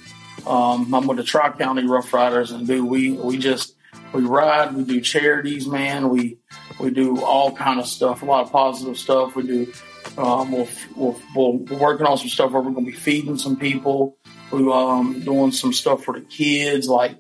um, 0.47 0.95
I'm 0.95 1.07
with 1.07 1.17
the 1.17 1.25
Tri 1.25 1.51
County 1.53 1.87
Rough 1.87 2.13
Riders, 2.13 2.51
and 2.51 2.67
do 2.67 2.85
we 2.85 3.13
we 3.13 3.39
just 3.39 3.75
we 4.13 4.23
ride, 4.23 4.75
we 4.75 4.85
do 4.85 5.01
charities, 5.01 5.67
man. 5.67 6.09
We 6.09 6.39
we 6.79 6.91
do 6.91 7.23
all 7.23 7.53
kind 7.53 7.81
of 7.81 7.87
stuff, 7.87 8.23
a 8.23 8.25
lot 8.25 8.45
of 8.45 8.53
positive 8.53 8.99
stuff. 8.99 9.35
We 9.35 9.47
do. 9.47 9.73
Um, 10.19 10.53
we'll, 10.53 10.69
we'll, 10.95 11.21
we'll, 11.35 11.53
we're 11.59 11.79
working 11.79 12.07
on 12.07 12.19
some 12.19 12.29
stuff 12.29 12.53
where 12.53 12.61
we're 12.61 12.73
going 12.73 12.85
to 12.85 12.91
be 12.91 12.97
feeding 12.97 13.39
some 13.39 13.57
people. 13.57 14.19
We're 14.51 14.71
um, 14.71 15.21
doing 15.21 15.53
some 15.53 15.73
stuff 15.73 16.05
for 16.05 16.13
the 16.13 16.21
kids, 16.27 16.87
like, 16.87 17.17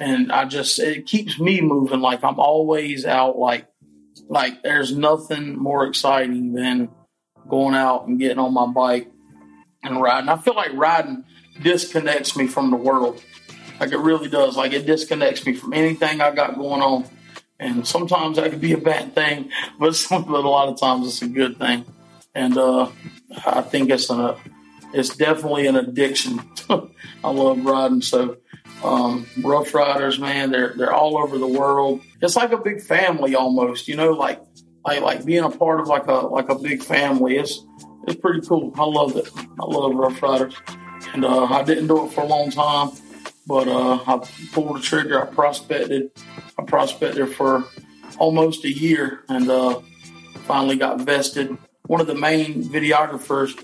and 0.00 0.32
I 0.32 0.46
just 0.46 0.80
it 0.80 1.06
keeps 1.06 1.38
me 1.38 1.60
moving. 1.60 2.00
Like 2.00 2.24
I'm 2.24 2.40
always 2.40 3.04
out. 3.06 3.38
Like, 3.38 3.68
like 4.28 4.62
there's 4.62 4.96
nothing 4.96 5.56
more 5.56 5.86
exciting 5.86 6.54
than 6.54 6.88
going 7.48 7.74
out 7.74 8.08
and 8.08 8.18
getting 8.18 8.38
on 8.38 8.52
my 8.52 8.66
bike 8.66 9.08
and 9.82 10.00
riding. 10.00 10.28
I 10.28 10.36
feel 10.38 10.54
like 10.54 10.72
riding 10.74 11.24
disconnects 11.62 12.36
me 12.36 12.46
from 12.46 12.70
the 12.70 12.76
world. 12.76 13.22
Like 13.82 13.90
it 13.90 13.98
really 13.98 14.28
does. 14.28 14.56
Like 14.56 14.72
it 14.72 14.86
disconnects 14.86 15.44
me 15.44 15.54
from 15.54 15.72
anything 15.72 16.20
I 16.20 16.30
got 16.30 16.56
going 16.56 16.80
on. 16.80 17.04
And 17.58 17.84
sometimes 17.84 18.36
that 18.36 18.48
could 18.52 18.60
be 18.60 18.74
a 18.74 18.78
bad 18.78 19.12
thing, 19.12 19.50
but, 19.80 19.96
some, 19.96 20.22
but 20.22 20.44
a 20.44 20.48
lot 20.48 20.68
of 20.68 20.78
times 20.78 21.08
it's 21.08 21.20
a 21.20 21.26
good 21.26 21.58
thing. 21.58 21.84
And 22.32 22.56
uh, 22.56 22.90
I 23.44 23.62
think 23.62 23.90
it's 23.90 24.08
a, 24.08 24.38
it's 24.94 25.16
definitely 25.16 25.66
an 25.66 25.74
addiction. 25.74 26.48
I 27.24 27.30
love 27.32 27.64
riding. 27.64 28.02
So 28.02 28.36
um, 28.84 29.26
Rough 29.42 29.74
Riders, 29.74 30.20
man, 30.20 30.52
they're 30.52 30.74
they're 30.76 30.94
all 30.94 31.18
over 31.18 31.36
the 31.36 31.48
world. 31.48 32.02
It's 32.20 32.36
like 32.36 32.52
a 32.52 32.58
big 32.58 32.82
family 32.82 33.34
almost, 33.34 33.88
you 33.88 33.96
know, 33.96 34.12
like 34.12 34.40
like 34.84 35.00
like 35.00 35.24
being 35.24 35.42
a 35.42 35.50
part 35.50 35.80
of 35.80 35.88
like 35.88 36.06
a 36.06 36.26
like 36.28 36.50
a 36.50 36.54
big 36.54 36.84
family. 36.84 37.36
It's 37.36 37.66
it's 38.06 38.20
pretty 38.20 38.46
cool. 38.46 38.72
I 38.76 38.84
love 38.84 39.16
it. 39.16 39.28
I 39.36 39.64
love 39.64 39.92
Rough 39.92 40.22
Riders, 40.22 40.54
and 41.14 41.24
uh, 41.24 41.46
I 41.46 41.64
didn't 41.64 41.88
do 41.88 42.06
it 42.06 42.12
for 42.12 42.20
a 42.20 42.26
long 42.26 42.52
time, 42.52 42.90
but 43.46 43.68
uh, 43.68 43.98
I 44.06 44.28
pulled 44.52 44.76
the 44.76 44.80
trigger. 44.80 45.22
I 45.22 45.26
prospected. 45.26 46.10
I 46.58 46.62
prospected 46.64 47.34
for 47.34 47.64
almost 48.18 48.64
a 48.64 48.72
year, 48.72 49.24
and 49.28 49.50
uh, 49.50 49.80
finally 50.46 50.76
got 50.76 51.00
vested. 51.00 51.56
One 51.86 52.00
of 52.00 52.06
the 52.06 52.14
main 52.14 52.62
videographers 52.62 53.58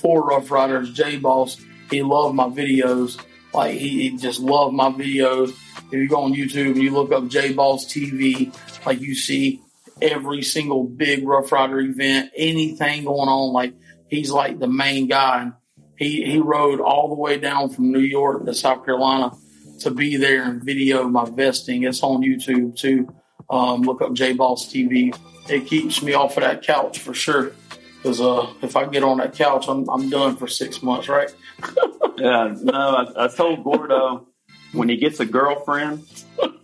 for 0.00 0.22
Rough 0.22 0.50
Riders, 0.50 0.92
J 0.92 1.16
Boss, 1.16 1.60
he 1.90 2.02
loved 2.02 2.34
my 2.34 2.48
videos. 2.48 3.20
Like 3.52 3.74
he, 3.74 4.10
he 4.10 4.16
just 4.16 4.40
loved 4.40 4.74
my 4.74 4.90
videos. 4.90 5.50
If 5.86 5.92
you 5.92 6.08
go 6.08 6.22
on 6.22 6.34
YouTube 6.34 6.72
and 6.72 6.82
you 6.82 6.90
look 6.90 7.12
up 7.12 7.28
J 7.28 7.52
Boss 7.52 7.86
TV, 7.86 8.54
like 8.84 9.00
you 9.00 9.14
see 9.14 9.62
every 10.02 10.42
single 10.42 10.84
big 10.84 11.26
Rough 11.26 11.52
Rider 11.52 11.80
event, 11.80 12.30
anything 12.36 13.04
going 13.04 13.28
on. 13.28 13.52
Like 13.52 13.74
he's 14.08 14.30
like 14.30 14.58
the 14.58 14.68
main 14.68 15.06
guy. 15.06 15.52
He 15.98 16.24
he 16.24 16.38
rode 16.38 16.80
all 16.80 17.08
the 17.08 17.14
way 17.14 17.38
down 17.38 17.70
from 17.70 17.90
New 17.90 18.00
York 18.00 18.44
to 18.44 18.54
South 18.54 18.84
Carolina 18.84 19.32
to 19.80 19.90
be 19.90 20.16
there 20.16 20.44
and 20.44 20.62
video 20.62 21.08
my 21.08 21.24
vesting. 21.24 21.84
It's 21.84 22.02
on 22.02 22.22
YouTube 22.22 22.76
too. 22.76 23.08
Um, 23.48 23.82
look 23.82 24.02
up 24.02 24.12
J 24.12 24.32
Boss 24.32 24.66
TV. 24.66 25.16
It 25.48 25.66
keeps 25.66 26.02
me 26.02 26.14
off 26.14 26.36
of 26.36 26.42
that 26.42 26.62
couch 26.62 26.98
for 26.98 27.14
sure. 27.14 27.52
Because 27.96 28.20
uh, 28.20 28.52
if 28.62 28.76
I 28.76 28.86
get 28.86 29.02
on 29.02 29.18
that 29.18 29.34
couch, 29.34 29.66
I'm 29.68 29.88
I'm 29.88 30.10
done 30.10 30.36
for 30.36 30.46
six 30.46 30.82
months, 30.82 31.08
right? 31.08 31.34
yeah, 32.18 32.54
no, 32.62 32.72
I, 32.72 33.24
I 33.24 33.28
told 33.28 33.64
Gordo 33.64 34.28
when 34.72 34.88
he 34.88 34.96
gets 34.96 35.20
a 35.20 35.26
girlfriend, 35.26 36.04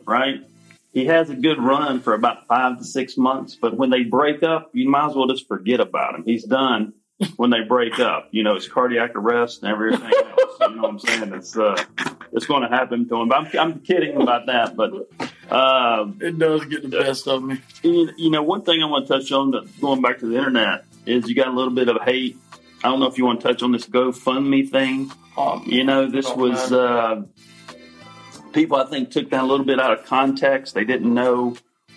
right? 0.06 0.42
he 0.92 1.06
has 1.06 1.30
a 1.30 1.34
good 1.34 1.58
run 1.58 2.00
for 2.00 2.14
about 2.14 2.46
five 2.46 2.78
to 2.78 2.84
six 2.84 3.16
months, 3.16 3.56
but 3.56 3.76
when 3.76 3.90
they 3.90 4.02
break 4.02 4.42
up, 4.42 4.70
you 4.74 4.88
might 4.88 5.08
as 5.08 5.16
well 5.16 5.26
just 5.26 5.48
forget 5.48 5.80
about 5.80 6.14
him. 6.14 6.24
He's 6.24 6.44
done 6.44 6.92
when 7.36 7.50
they 7.50 7.60
break 7.60 7.98
up. 7.98 8.28
You 8.30 8.42
know, 8.42 8.54
it's 8.56 8.68
cardiac 8.68 9.14
arrest 9.14 9.62
and 9.62 9.72
everything 9.72 10.02
else. 10.04 10.56
You 10.60 10.76
know 10.76 10.82
what 10.82 10.90
I'm 10.90 10.98
saying? 10.98 11.32
It's 11.34 11.56
uh, 11.56 11.76
it's 12.32 12.46
going 12.46 12.62
to 12.62 12.68
happen 12.68 13.08
to 13.08 13.16
him. 13.16 13.28
But 13.28 13.38
I'm, 13.38 13.58
I'm 13.58 13.80
kidding 13.80 14.20
about 14.20 14.46
that, 14.46 14.76
but 14.76 14.92
uh, 15.50 16.06
it 16.20 16.38
does 16.38 16.64
get 16.66 16.82
the 16.82 16.88
best 16.88 17.26
of 17.28 17.42
me. 17.42 17.60
You, 17.82 18.10
you 18.16 18.30
know, 18.30 18.42
one 18.42 18.62
thing 18.62 18.82
I 18.82 18.86
want 18.86 19.06
to 19.06 19.18
touch 19.18 19.32
on, 19.32 19.52
going 19.80 20.02
back 20.02 20.18
to 20.20 20.26
the 20.26 20.36
internet, 20.36 20.84
is 21.06 21.28
you 21.28 21.34
got 21.34 21.48
a 21.48 21.52
little 21.52 21.74
bit 21.74 21.88
of 21.88 22.02
hate. 22.02 22.38
I 22.84 22.88
don't 22.88 23.00
know 23.00 23.06
if 23.06 23.18
you 23.18 23.24
want 23.24 23.40
to 23.40 23.48
touch 23.48 23.62
on 23.62 23.72
this 23.72 23.86
GoFundMe 23.86 24.68
thing. 24.68 25.12
Um, 25.36 25.64
you 25.66 25.84
know, 25.84 26.08
this 26.08 26.28
was. 26.28 26.72
Uh, 26.72 27.22
people 28.52 28.76
I 28.76 28.84
think 28.84 29.10
took 29.10 29.30
that 29.30 29.42
a 29.42 29.46
little 29.46 29.64
bit 29.64 29.80
out 29.80 29.98
of 29.98 30.04
context. 30.04 30.74
They 30.74 30.84
didn't 30.84 31.12
know 31.12 31.56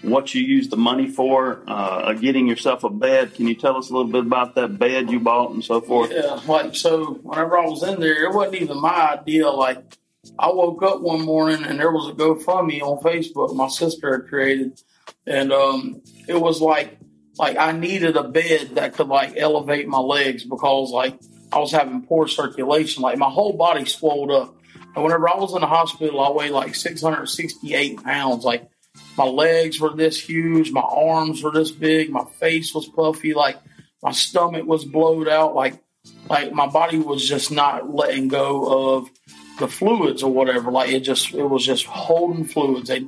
what 0.10 0.34
you 0.34 0.41
used 0.41 0.72
the 0.72 0.78
money 0.78 1.08
for, 1.08 1.63
uh, 1.68 2.13
getting 2.13 2.48
yourself 2.48 2.84
a 2.84 2.89
bed. 2.89 3.34
Can 3.34 3.48
you 3.48 3.56
tell 3.56 3.78
us 3.78 3.89
a 3.89 3.94
little 3.94 4.12
bit 4.12 4.26
about 4.26 4.56
that 4.56 4.78
bed 4.80 5.10
you 5.10 5.20
bought 5.20 5.52
and 5.52 5.63
so 5.63 5.82
forth? 5.82 6.12
Yeah, 6.12 6.39
like 6.48 6.76
so. 6.76 7.15
Whenever 7.24 7.58
I 7.58 7.65
was 7.65 7.84
in 7.84 8.00
there, 8.00 8.26
it 8.26 8.34
wasn't 8.34 8.62
even 8.62 8.82
my 8.82 9.18
idea. 9.20 9.50
Like 9.50 9.98
I 10.39 10.50
woke 10.52 10.84
up 10.84 11.02
one 11.02 11.22
morning 11.22 11.63
and 11.63 11.80
there 11.80 11.91
was 11.91 12.10
a 12.10 12.13
GoFundMe 12.13 12.82
on 12.82 13.04
Facebook 13.04 13.56
my 13.56 13.68
sister 13.68 14.20
had 14.20 14.28
created, 14.30 14.82
and 15.26 15.52
um, 15.52 16.02
it 16.28 16.39
was 16.39 16.62
like 16.62 16.98
like 17.38 17.58
I 17.58 17.72
needed 17.72 18.15
a 18.15 18.24
bed 18.24 18.76
that 18.76 18.94
could 18.94 19.08
like 19.08 19.34
elevate 19.38 19.88
my 19.88 20.00
legs 20.00 20.44
because 20.44 20.91
like 20.91 21.20
I 21.52 21.60
was 21.60 21.72
having 21.72 22.06
poor 22.06 22.28
circulation. 22.28 23.02
Like 23.02 23.18
my 23.18 23.30
whole 23.30 23.54
body 23.54 23.86
swelled 23.86 24.32
up. 24.32 24.56
And 24.96 25.04
whenever 25.04 25.28
I 25.28 25.36
was 25.36 25.54
in 25.54 25.62
the 25.62 25.68
hospital, 25.68 26.22
I 26.22 26.32
weighed 26.32 26.52
like 26.52 26.74
668 26.74 28.04
pounds. 28.04 28.46
Like 28.46 28.70
my 29.18 29.26
legs 29.26 29.80
were 29.80 29.96
this 29.96 30.20
huge, 30.20 30.72
my 30.72 30.82
arms 30.82 31.42
were 31.42 31.52
this 31.52 31.72
big, 31.72 32.10
my 32.10 32.26
face 32.40 32.74
was 32.74 32.88
puffy, 32.88 33.34
like 33.34 33.58
my 34.04 34.12
stomach 34.12 34.66
was 34.66 34.86
blowed 34.86 35.28
out, 35.28 35.56
like 35.56 35.82
like 36.30 36.52
my 36.52 36.68
body 36.68 36.98
was 37.00 37.28
just 37.28 37.52
not 37.52 37.94
letting 37.94 38.28
go 38.28 38.96
of 38.96 39.10
the 39.60 39.68
fluids 39.68 40.24
or 40.24 40.32
whatever. 40.32 40.72
Like 40.72 40.92
it 40.92 41.02
just 41.02 41.34
it 41.34 41.46
was 41.46 41.66
just 41.66 41.86
holding 41.86 42.46
fluids. 42.46 42.90
They 42.90 43.06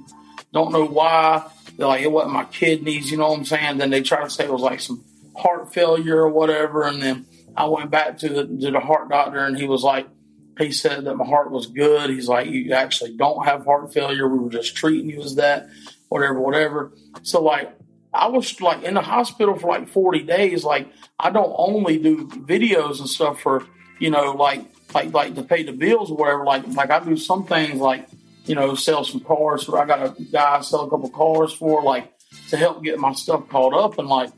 don't 0.54 0.72
know 0.72 0.86
why. 0.86 1.46
They're 1.78 1.88
like 1.88 2.02
it 2.02 2.12
wasn't 2.12 2.34
my 2.34 2.46
kidneys, 2.46 3.12
you 3.12 3.18
know 3.18 3.30
what 3.30 3.40
I'm 3.40 3.46
saying? 3.46 3.78
Then 3.78 3.90
they 3.90 4.02
try 4.02 4.24
to 4.24 4.30
say 4.30 4.46
it 4.46 4.52
was 4.52 4.62
like 4.62 4.80
some 4.80 5.04
heart 5.36 5.74
failure 5.74 6.18
or 6.18 6.30
whatever. 6.30 6.84
And 6.84 7.02
then 7.02 7.26
I 7.56 7.66
went 7.66 7.92
back 7.92 8.18
to 8.20 8.30
the 8.30 8.46
to 8.46 8.72
the 8.72 8.80
heart 8.80 9.10
doctor 9.10 9.40
and 9.40 9.58
he 9.58 9.68
was 9.68 9.84
like, 9.84 10.08
he 10.58 10.72
said 10.72 11.06
that 11.06 11.16
my 11.16 11.26
heart 11.26 11.52
was 11.52 11.68
good. 11.68 12.10
He's 12.10 12.28
like, 12.28 12.48
you 12.48 12.74
actually 12.74 13.16
don't 13.16 13.46
have 13.46 13.66
heart 13.66 13.94
failure. 13.94 14.28
We 14.28 14.40
were 14.40 14.50
just 14.50 14.76
treating 14.76 15.10
you 15.10 15.22
as 15.22 15.36
that, 15.36 15.68
whatever, 16.10 16.40
whatever. 16.40 16.92
So 17.24 17.42
like, 17.42 17.74
I 18.14 18.28
was 18.28 18.60
like 18.62 18.84
in 18.84 18.96
the 18.96 19.02
hospital 19.02 19.58
for 19.58 19.68
like 19.68 19.90
40 19.90 20.24
days. 20.24 20.64
Like, 20.64 20.88
I 21.20 21.30
don't 21.30 21.54
only 21.56 21.98
do 21.98 22.28
videos 22.28 23.00
and 23.00 23.10
stuff 23.10 23.42
for, 23.42 23.66
you 24.00 24.10
know, 24.10 24.32
like, 24.32 24.66
like, 24.94 25.14
like 25.14 25.36
to 25.36 25.44
pay 25.44 25.64
the 25.64 25.74
bills 25.74 26.10
or 26.10 26.18
whatever. 26.18 26.46
Like, 26.46 26.68
like 26.68 26.90
I 26.90 27.00
do 27.00 27.18
some 27.18 27.46
things 27.46 27.80
like, 27.80 28.08
you 28.46 28.56
know, 28.56 28.76
sell 28.76 29.04
some 29.04 29.20
cars. 29.20 29.70
I 29.70 29.86
got 29.86 30.20
a 30.20 30.24
guy 30.24 30.58
I 30.58 30.62
sell 30.62 30.86
a 30.86 30.90
couple 30.90 31.10
cars 31.10 31.54
for, 31.54 31.84
like, 31.84 32.14
to 32.50 32.58
help 32.58 32.84
get 32.84 32.98
my 32.98 33.14
stuff 33.14 33.48
caught 33.50 33.74
up. 33.74 34.00
And 34.00 34.08
like, 34.08 34.32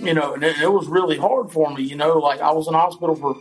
you 0.00 0.14
know, 0.14 0.34
and 0.34 0.42
it, 0.42 0.58
it 0.58 0.70
was 0.72 0.86
really 0.86 1.16
hard 1.16 1.50
for 1.50 1.72
me, 1.72 1.82
you 1.82 1.96
know, 1.96 2.18
like 2.18 2.40
I 2.40 2.52
was 2.52 2.68
in 2.68 2.74
hospital 2.74 3.16
for 3.16 3.36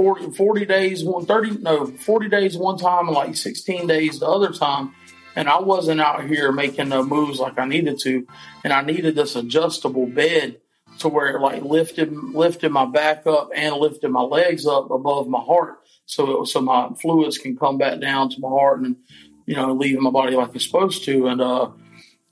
40, 0.00 0.30
40 0.30 0.64
days, 0.64 1.04
one 1.04 1.26
thirty 1.26 1.50
no, 1.58 1.84
40 1.84 2.30
days 2.30 2.56
one 2.56 2.78
time 2.78 3.08
and 3.08 3.14
like 3.14 3.36
16 3.36 3.86
days 3.86 4.18
the 4.18 4.26
other 4.26 4.50
time. 4.50 4.94
And 5.36 5.46
I 5.46 5.60
wasn't 5.60 6.00
out 6.00 6.26
here 6.26 6.52
making 6.52 6.88
no 6.88 7.04
moves 7.04 7.38
like 7.38 7.58
I 7.58 7.66
needed 7.66 7.98
to. 8.04 8.26
And 8.64 8.72
I 8.72 8.80
needed 8.80 9.14
this 9.14 9.36
adjustable 9.36 10.06
bed 10.06 10.56
to 11.00 11.08
where 11.08 11.36
it 11.36 11.40
like 11.40 11.62
lifted, 11.62 12.14
lifted 12.14 12.72
my 12.72 12.86
back 12.86 13.26
up 13.26 13.50
and 13.54 13.76
lifted 13.76 14.08
my 14.08 14.22
legs 14.22 14.66
up 14.66 14.90
above 14.90 15.28
my 15.28 15.38
heart. 15.38 15.80
So, 16.06 16.44
so 16.44 16.62
my 16.62 16.88
fluids 16.98 17.36
can 17.36 17.58
come 17.58 17.76
back 17.76 18.00
down 18.00 18.30
to 18.30 18.40
my 18.40 18.48
heart 18.48 18.80
and, 18.80 18.96
you 19.44 19.54
know, 19.54 19.74
leave 19.74 19.98
my 19.98 20.08
body 20.08 20.34
like 20.34 20.54
it's 20.54 20.64
supposed 20.64 21.04
to. 21.04 21.26
And, 21.26 21.42
uh, 21.42 21.72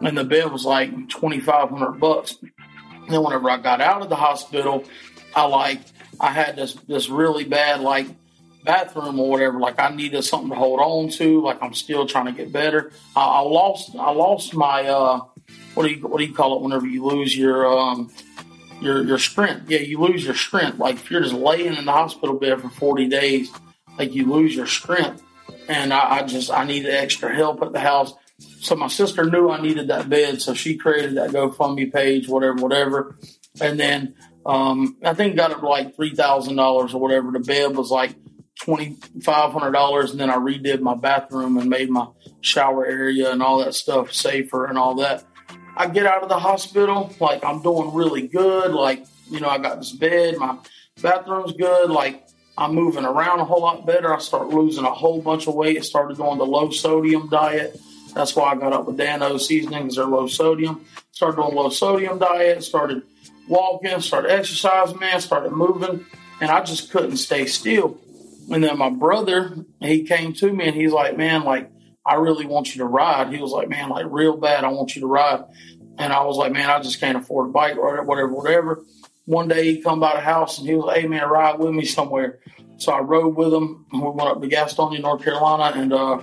and 0.00 0.16
the 0.16 0.24
bed 0.24 0.50
was 0.50 0.64
like 0.64 0.90
2,500 1.10 2.00
bucks. 2.00 2.38
And 2.40 3.10
then 3.10 3.22
whenever 3.22 3.50
I 3.50 3.58
got 3.58 3.82
out 3.82 4.00
of 4.00 4.08
the 4.08 4.16
hospital, 4.16 4.84
I 5.36 5.44
like 5.44 5.80
I 6.20 6.30
had 6.30 6.56
this 6.56 6.74
this 6.86 7.08
really 7.08 7.44
bad 7.44 7.80
like 7.80 8.08
bathroom 8.64 9.18
or 9.18 9.30
whatever. 9.30 9.58
Like 9.58 9.80
I 9.80 9.88
needed 9.90 10.22
something 10.22 10.50
to 10.50 10.56
hold 10.56 10.80
on 10.80 11.10
to. 11.10 11.40
Like 11.42 11.62
I'm 11.62 11.74
still 11.74 12.06
trying 12.06 12.26
to 12.26 12.32
get 12.32 12.52
better. 12.52 12.92
I, 13.16 13.24
I 13.24 13.40
lost 13.40 13.94
I 13.96 14.10
lost 14.10 14.54
my 14.54 14.86
uh, 14.86 15.20
what 15.74 15.84
do 15.84 15.90
you 15.90 16.06
what 16.06 16.18
do 16.18 16.24
you 16.24 16.34
call 16.34 16.56
it 16.56 16.62
whenever 16.62 16.86
you 16.86 17.04
lose 17.04 17.36
your 17.36 17.66
um, 17.66 18.10
your 18.80 19.04
your 19.04 19.18
strength? 19.18 19.70
Yeah, 19.70 19.80
you 19.80 20.00
lose 20.00 20.24
your 20.24 20.34
strength. 20.34 20.78
Like 20.78 20.96
if 20.96 21.10
you're 21.10 21.22
just 21.22 21.34
laying 21.34 21.76
in 21.76 21.84
the 21.84 21.92
hospital 21.92 22.38
bed 22.38 22.60
for 22.60 22.68
40 22.68 23.08
days, 23.08 23.50
like 23.98 24.14
you 24.14 24.30
lose 24.32 24.54
your 24.54 24.66
strength. 24.66 25.22
And 25.68 25.92
I, 25.92 26.18
I 26.18 26.22
just 26.22 26.50
I 26.50 26.64
needed 26.64 26.94
extra 26.94 27.34
help 27.34 27.62
at 27.62 27.72
the 27.72 27.80
house. 27.80 28.12
So 28.60 28.76
my 28.76 28.88
sister 28.88 29.24
knew 29.24 29.50
I 29.50 29.60
needed 29.60 29.88
that 29.88 30.08
bed, 30.08 30.40
so 30.40 30.54
she 30.54 30.76
created 30.76 31.16
that 31.16 31.30
GoFundMe 31.30 31.92
page, 31.92 32.28
whatever, 32.28 32.54
whatever. 32.54 33.16
And 33.60 33.80
then 33.80 34.14
um, 34.48 34.96
I 35.04 35.12
think 35.12 35.36
got 35.36 35.50
it 35.50 35.62
like 35.62 35.94
three 35.94 36.14
thousand 36.14 36.56
dollars 36.56 36.94
or 36.94 37.00
whatever. 37.00 37.30
The 37.30 37.40
bed 37.40 37.76
was 37.76 37.90
like 37.90 38.14
twenty 38.58 38.96
five 39.22 39.52
hundred 39.52 39.72
dollars, 39.72 40.10
and 40.10 40.18
then 40.18 40.30
I 40.30 40.36
redid 40.36 40.80
my 40.80 40.94
bathroom 40.94 41.58
and 41.58 41.68
made 41.68 41.90
my 41.90 42.08
shower 42.40 42.86
area 42.86 43.30
and 43.30 43.42
all 43.42 43.58
that 43.58 43.74
stuff 43.74 44.12
safer 44.12 44.64
and 44.64 44.78
all 44.78 44.94
that. 44.96 45.24
I 45.76 45.86
get 45.86 46.06
out 46.06 46.22
of 46.22 46.30
the 46.30 46.38
hospital 46.38 47.14
like 47.20 47.44
I'm 47.44 47.62
doing 47.62 47.92
really 47.92 48.26
good. 48.26 48.72
Like 48.72 49.04
you 49.30 49.38
know, 49.38 49.50
I 49.50 49.58
got 49.58 49.78
this 49.78 49.92
bed, 49.92 50.38
my 50.38 50.56
bathroom's 51.02 51.52
good. 51.52 51.90
Like 51.90 52.26
I'm 52.56 52.74
moving 52.74 53.04
around 53.04 53.40
a 53.40 53.44
whole 53.44 53.60
lot 53.60 53.84
better. 53.86 54.14
I 54.14 54.18
start 54.18 54.48
losing 54.48 54.84
a 54.84 54.90
whole 54.90 55.20
bunch 55.20 55.46
of 55.46 55.54
weight. 55.54 55.76
I 55.76 55.82
started 55.82 56.16
doing 56.16 56.38
the 56.38 56.46
low 56.46 56.70
sodium 56.70 57.28
diet. 57.28 57.78
That's 58.14 58.34
why 58.34 58.52
I 58.52 58.54
got 58.56 58.72
up 58.72 58.86
with 58.86 58.96
Dan-O 58.96 59.36
seasoning 59.36 59.82
because 59.82 59.96
they're 59.96 60.06
low 60.06 60.26
sodium. 60.26 60.86
Started 61.12 61.36
doing 61.36 61.54
low 61.54 61.68
sodium 61.68 62.18
diet. 62.18 62.64
Started 62.64 63.02
walking. 63.48 64.00
Started 64.00 64.30
exercising. 64.30 64.98
Man, 64.98 65.20
started 65.20 65.52
moving, 65.52 66.06
and 66.40 66.50
I 66.50 66.62
just 66.62 66.90
couldn't 66.90 67.16
stay 67.16 67.46
still. 67.46 67.98
And 68.50 68.64
then 68.64 68.78
my 68.78 68.90
brother, 68.90 69.56
he 69.80 70.04
came 70.04 70.32
to 70.34 70.52
me 70.52 70.66
and 70.66 70.74
he's 70.74 70.92
like, 70.92 71.16
"Man, 71.16 71.44
like 71.44 71.70
I 72.06 72.14
really 72.14 72.46
want 72.46 72.74
you 72.74 72.80
to 72.82 72.86
ride." 72.86 73.32
He 73.32 73.40
was 73.40 73.52
like, 73.52 73.68
"Man, 73.68 73.90
like 73.90 74.06
real 74.08 74.36
bad, 74.36 74.64
I 74.64 74.68
want 74.68 74.94
you 74.94 75.02
to 75.02 75.06
ride." 75.06 75.44
And 75.98 76.12
I 76.12 76.24
was 76.24 76.36
like, 76.36 76.52
"Man, 76.52 76.70
I 76.70 76.80
just 76.80 77.00
can't 77.00 77.18
afford 77.18 77.50
a 77.50 77.52
bike 77.52 77.76
or 77.76 78.02
whatever, 78.04 78.32
whatever." 78.32 78.84
one 79.28 79.46
day 79.46 79.74
he 79.74 79.82
come 79.82 80.00
by 80.00 80.14
the 80.14 80.22
house 80.22 80.58
and 80.58 80.66
he 80.66 80.74
was, 80.74 80.96
hey 80.96 81.06
man, 81.06 81.28
ride 81.28 81.58
with 81.58 81.74
me 81.74 81.84
somewhere. 81.84 82.38
So 82.78 82.92
I 82.92 83.00
rode 83.00 83.36
with 83.36 83.52
him 83.52 83.84
and 83.92 84.00
we 84.00 84.08
went 84.08 84.30
up 84.30 84.40
to 84.40 84.48
Gastonia, 84.48 85.02
North 85.02 85.22
Carolina, 85.22 85.78
and 85.78 85.92
uh, 85.92 86.22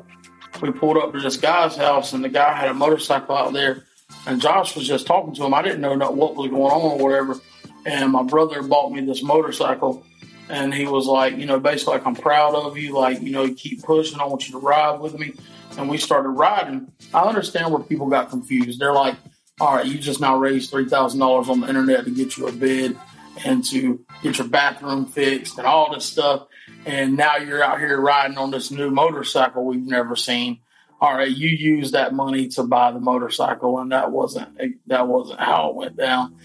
we 0.60 0.72
pulled 0.72 0.98
up 0.98 1.14
to 1.14 1.20
this 1.20 1.38
guy's 1.38 1.76
house 1.76 2.14
and 2.14 2.24
the 2.24 2.30
guy 2.30 2.56
had 2.58 2.70
a 2.70 2.74
motorcycle 2.74 3.38
out 3.38 3.54
there. 3.54 3.84
And 4.28 4.42
Josh 4.42 4.76
was 4.76 4.88
just 4.88 5.08
talking 5.08 5.34
to 5.36 5.46
him. 5.46 5.54
I 5.54 5.62
didn't 5.62 5.82
know 5.82 5.96
what 6.12 6.36
was 6.36 6.50
going 6.50 6.62
on 6.64 7.00
or 7.00 7.04
whatever. 7.04 7.40
And 7.86 8.12
my 8.12 8.24
brother 8.24 8.64
bought 8.64 8.92
me 8.92 9.02
this 9.02 9.22
motorcycle 9.22 10.06
and 10.50 10.74
he 10.74 10.86
was 10.86 11.06
like, 11.08 11.38
you 11.38 11.46
know, 11.46 11.60
basically 11.60 11.96
like, 11.96 12.06
I'm 12.06 12.16
proud 12.16 12.56
of 12.56 12.78
you. 12.78 12.94
Like, 12.94 13.22
you 13.22 13.32
know, 13.32 13.44
you 13.44 13.56
keep 13.56 13.84
pushing. 13.84 14.20
I 14.20 14.26
want 14.26 14.48
you 14.48 14.54
to 14.54 14.60
ride 14.60 15.00
with 15.00 15.18
me. 15.18 15.34
And 15.78 15.90
we 15.90 15.98
started 15.98 16.30
riding. 16.30 16.92
I 17.14 17.22
understand 17.22 17.72
where 17.72 17.84
people 17.84 18.08
got 18.08 18.30
confused. 18.30 18.80
They're 18.80 18.94
like, 18.94 19.16
all 19.60 19.76
right, 19.76 19.86
you 19.86 19.98
just 19.98 20.20
now 20.20 20.38
raised 20.38 20.70
three 20.70 20.90
thousand 20.90 21.20
dollars 21.20 21.50
on 21.50 21.62
the 21.62 21.70
internet 21.70 22.06
to 22.06 22.12
get 22.12 22.38
you 22.38 22.48
a 22.48 22.52
bed 22.52 22.98
and 23.46 23.64
to 23.66 24.06
get 24.22 24.38
your 24.38 24.48
bathroom 24.48 25.06
fixed 25.06 25.58
and 25.58 25.68
all 25.68 25.94
this 25.94 26.06
stuff, 26.06 26.48
and 26.86 27.18
now 27.18 27.38
you're 27.38 27.64
out 27.64 27.80
here 27.80 28.00
riding 28.00 28.38
on 28.38 28.52
this 28.52 28.72
new 28.72 28.90
motorcycle 28.90 29.66
we've 29.66 29.86
never 29.86 30.16
seen. 30.16 30.60
All 31.02 31.14
right, 31.14 31.30
you 31.30 31.50
used 31.50 31.94
that 31.94 32.14
money 32.14 32.48
to 32.50 32.64
buy 32.64 32.92
the 32.92 33.00
motorcycle, 33.00 33.80
and 33.80 33.92
that 33.92 34.12
wasn't 34.12 34.58
that 34.88 35.08
wasn't 35.08 35.40
how 35.40 35.70
it 35.70 35.76
went 35.76 35.98
down. 35.98 36.36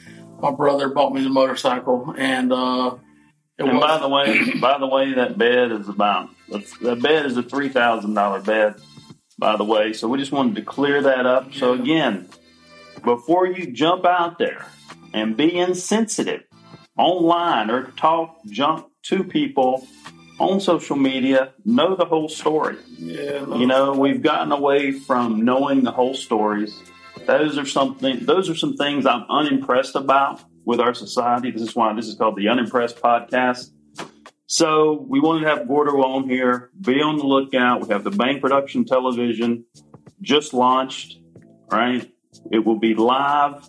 My 0.41 0.51
brother 0.51 0.89
bought 0.89 1.15
me 1.15 1.23
the 1.23 1.31
motorcycle, 1.31 2.15
and 2.17 2.53
uh, 2.53 2.97
and 3.59 3.79
was, 3.79 3.81
by 3.81 3.99
the 3.99 4.09
way, 4.09 4.61
by 4.61 4.79
the 4.79 4.87
way, 4.87 5.15
that 5.15 5.39
bed 5.39 5.71
is 5.71 5.89
about 5.89 6.31
that 6.49 7.01
bed 7.01 7.27
is 7.27 7.37
a 7.37 7.43
three 7.43 7.69
thousand 7.69 8.15
dollar 8.15 8.41
bed. 8.41 8.75
By 9.39 9.57
the 9.57 9.65
way, 9.65 9.95
so 9.95 10.07
we 10.09 10.19
just 10.19 10.33
wanted 10.33 10.57
to 10.57 10.63
clear 10.63 11.01
that 11.03 11.25
up. 11.25 11.55
So 11.55 11.73
again, 11.73 12.29
before 13.05 13.47
you 13.47 13.71
jump 13.73 14.05
out 14.05 14.39
there 14.39 14.67
and 15.15 15.37
be 15.37 15.57
insensitive 15.57 16.43
online 16.99 17.71
or 17.71 17.85
talk 17.93 18.39
junk 18.47 18.87
to 19.05 19.25
people 19.25 19.87
on 20.41 20.61
social 20.61 20.97
media, 20.97 21.53
know 21.65 21.95
the 21.95 22.07
whole 22.07 22.29
story. 22.29 22.77
Yeah, 22.99 23.47
you 23.55 23.67
know, 23.67 23.93
we've 23.93 24.23
gotten 24.23 24.51
away 24.51 24.93
from 24.93 25.45
knowing 25.45 25.85
the 25.85 25.93
whole 25.93 26.15
stories. 26.15 26.83
Those 27.27 27.59
are 27.59 27.67
something 27.67 28.25
those 28.25 28.49
are 28.49 28.57
some 28.57 28.77
things 28.77 29.07
I'm 29.07 29.25
unimpressed 29.29 29.95
about 29.95 30.43
with 30.65 30.81
our 30.81 30.95
society. 30.95 31.51
This 31.51 31.63
is 31.63 31.77
why 31.77 31.93
this 31.95 32.07
is 32.07 32.17
called 32.17 32.37
the 32.37 32.49
Unimpressed 32.49 33.01
Podcast. 33.01 33.71
So 34.47 35.07
we 35.09 35.21
wanted 35.21 35.43
to 35.43 35.49
have 35.49 35.69
Gordo 35.69 36.03
on 36.03 36.29
here. 36.29 36.71
Be 36.81 37.01
on 37.01 37.19
the 37.19 37.25
lookout. 37.25 37.87
We 37.87 37.93
have 37.93 38.03
the 38.03 38.11
Bang 38.11 38.41
Production 38.41 38.85
Television 38.85 39.65
just 40.23 40.53
launched, 40.53 41.21
right? 41.71 42.11
It 42.51 42.65
will 42.65 42.79
be 42.79 42.95
live 42.95 43.69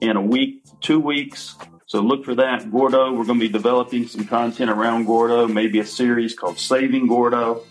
in 0.00 0.16
a 0.16 0.22
week, 0.22 0.64
two 0.80 1.00
weeks. 1.00 1.56
So 1.94 2.00
look 2.00 2.24
for 2.24 2.34
that. 2.34 2.72
Gordo, 2.72 3.12
we're 3.12 3.24
going 3.24 3.38
to 3.38 3.46
be 3.46 3.52
developing 3.52 4.08
some 4.08 4.24
content 4.24 4.68
around 4.68 5.04
Gordo, 5.04 5.46
maybe 5.46 5.78
a 5.78 5.86
series 5.86 6.34
called 6.34 6.58
Saving 6.58 7.06
Gordo, 7.06 7.62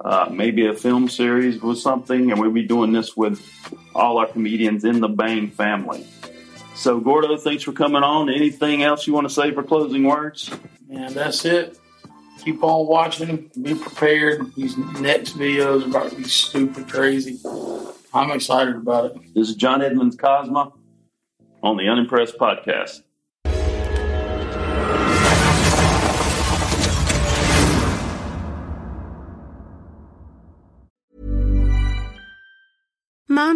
uh, 0.00 0.28
maybe 0.30 0.68
a 0.68 0.72
film 0.72 1.08
series 1.08 1.60
with 1.60 1.78
something. 1.78 2.30
And 2.30 2.40
we'll 2.40 2.52
be 2.52 2.62
doing 2.62 2.92
this 2.92 3.16
with 3.16 3.44
all 3.92 4.18
our 4.18 4.28
comedians 4.28 4.84
in 4.84 5.00
the 5.00 5.08
Bang 5.08 5.50
family. 5.50 6.06
So, 6.76 7.00
Gordo, 7.00 7.36
thanks 7.38 7.64
for 7.64 7.72
coming 7.72 8.04
on. 8.04 8.30
Anything 8.30 8.84
else 8.84 9.04
you 9.08 9.12
want 9.12 9.26
to 9.26 9.34
say 9.34 9.50
for 9.50 9.64
closing 9.64 10.04
words? 10.04 10.48
Man, 10.86 11.12
that's 11.12 11.44
it. 11.44 11.76
Keep 12.44 12.62
on 12.62 12.86
watching. 12.86 13.50
Be 13.60 13.74
prepared. 13.74 14.54
These 14.54 14.78
next 14.78 15.36
videos 15.36 15.82
are 15.82 15.88
about 15.88 16.10
to 16.10 16.16
be 16.16 16.22
stupid 16.22 16.88
crazy. 16.88 17.40
I'm 18.14 18.30
excited 18.30 18.76
about 18.76 19.06
it. 19.06 19.34
This 19.34 19.48
is 19.48 19.56
John 19.56 19.82
Edmonds 19.82 20.14
Cosma 20.14 20.72
on 21.64 21.76
the 21.76 21.88
Unimpressed 21.88 22.38
Podcast. 22.38 23.00
Mom 33.36 33.55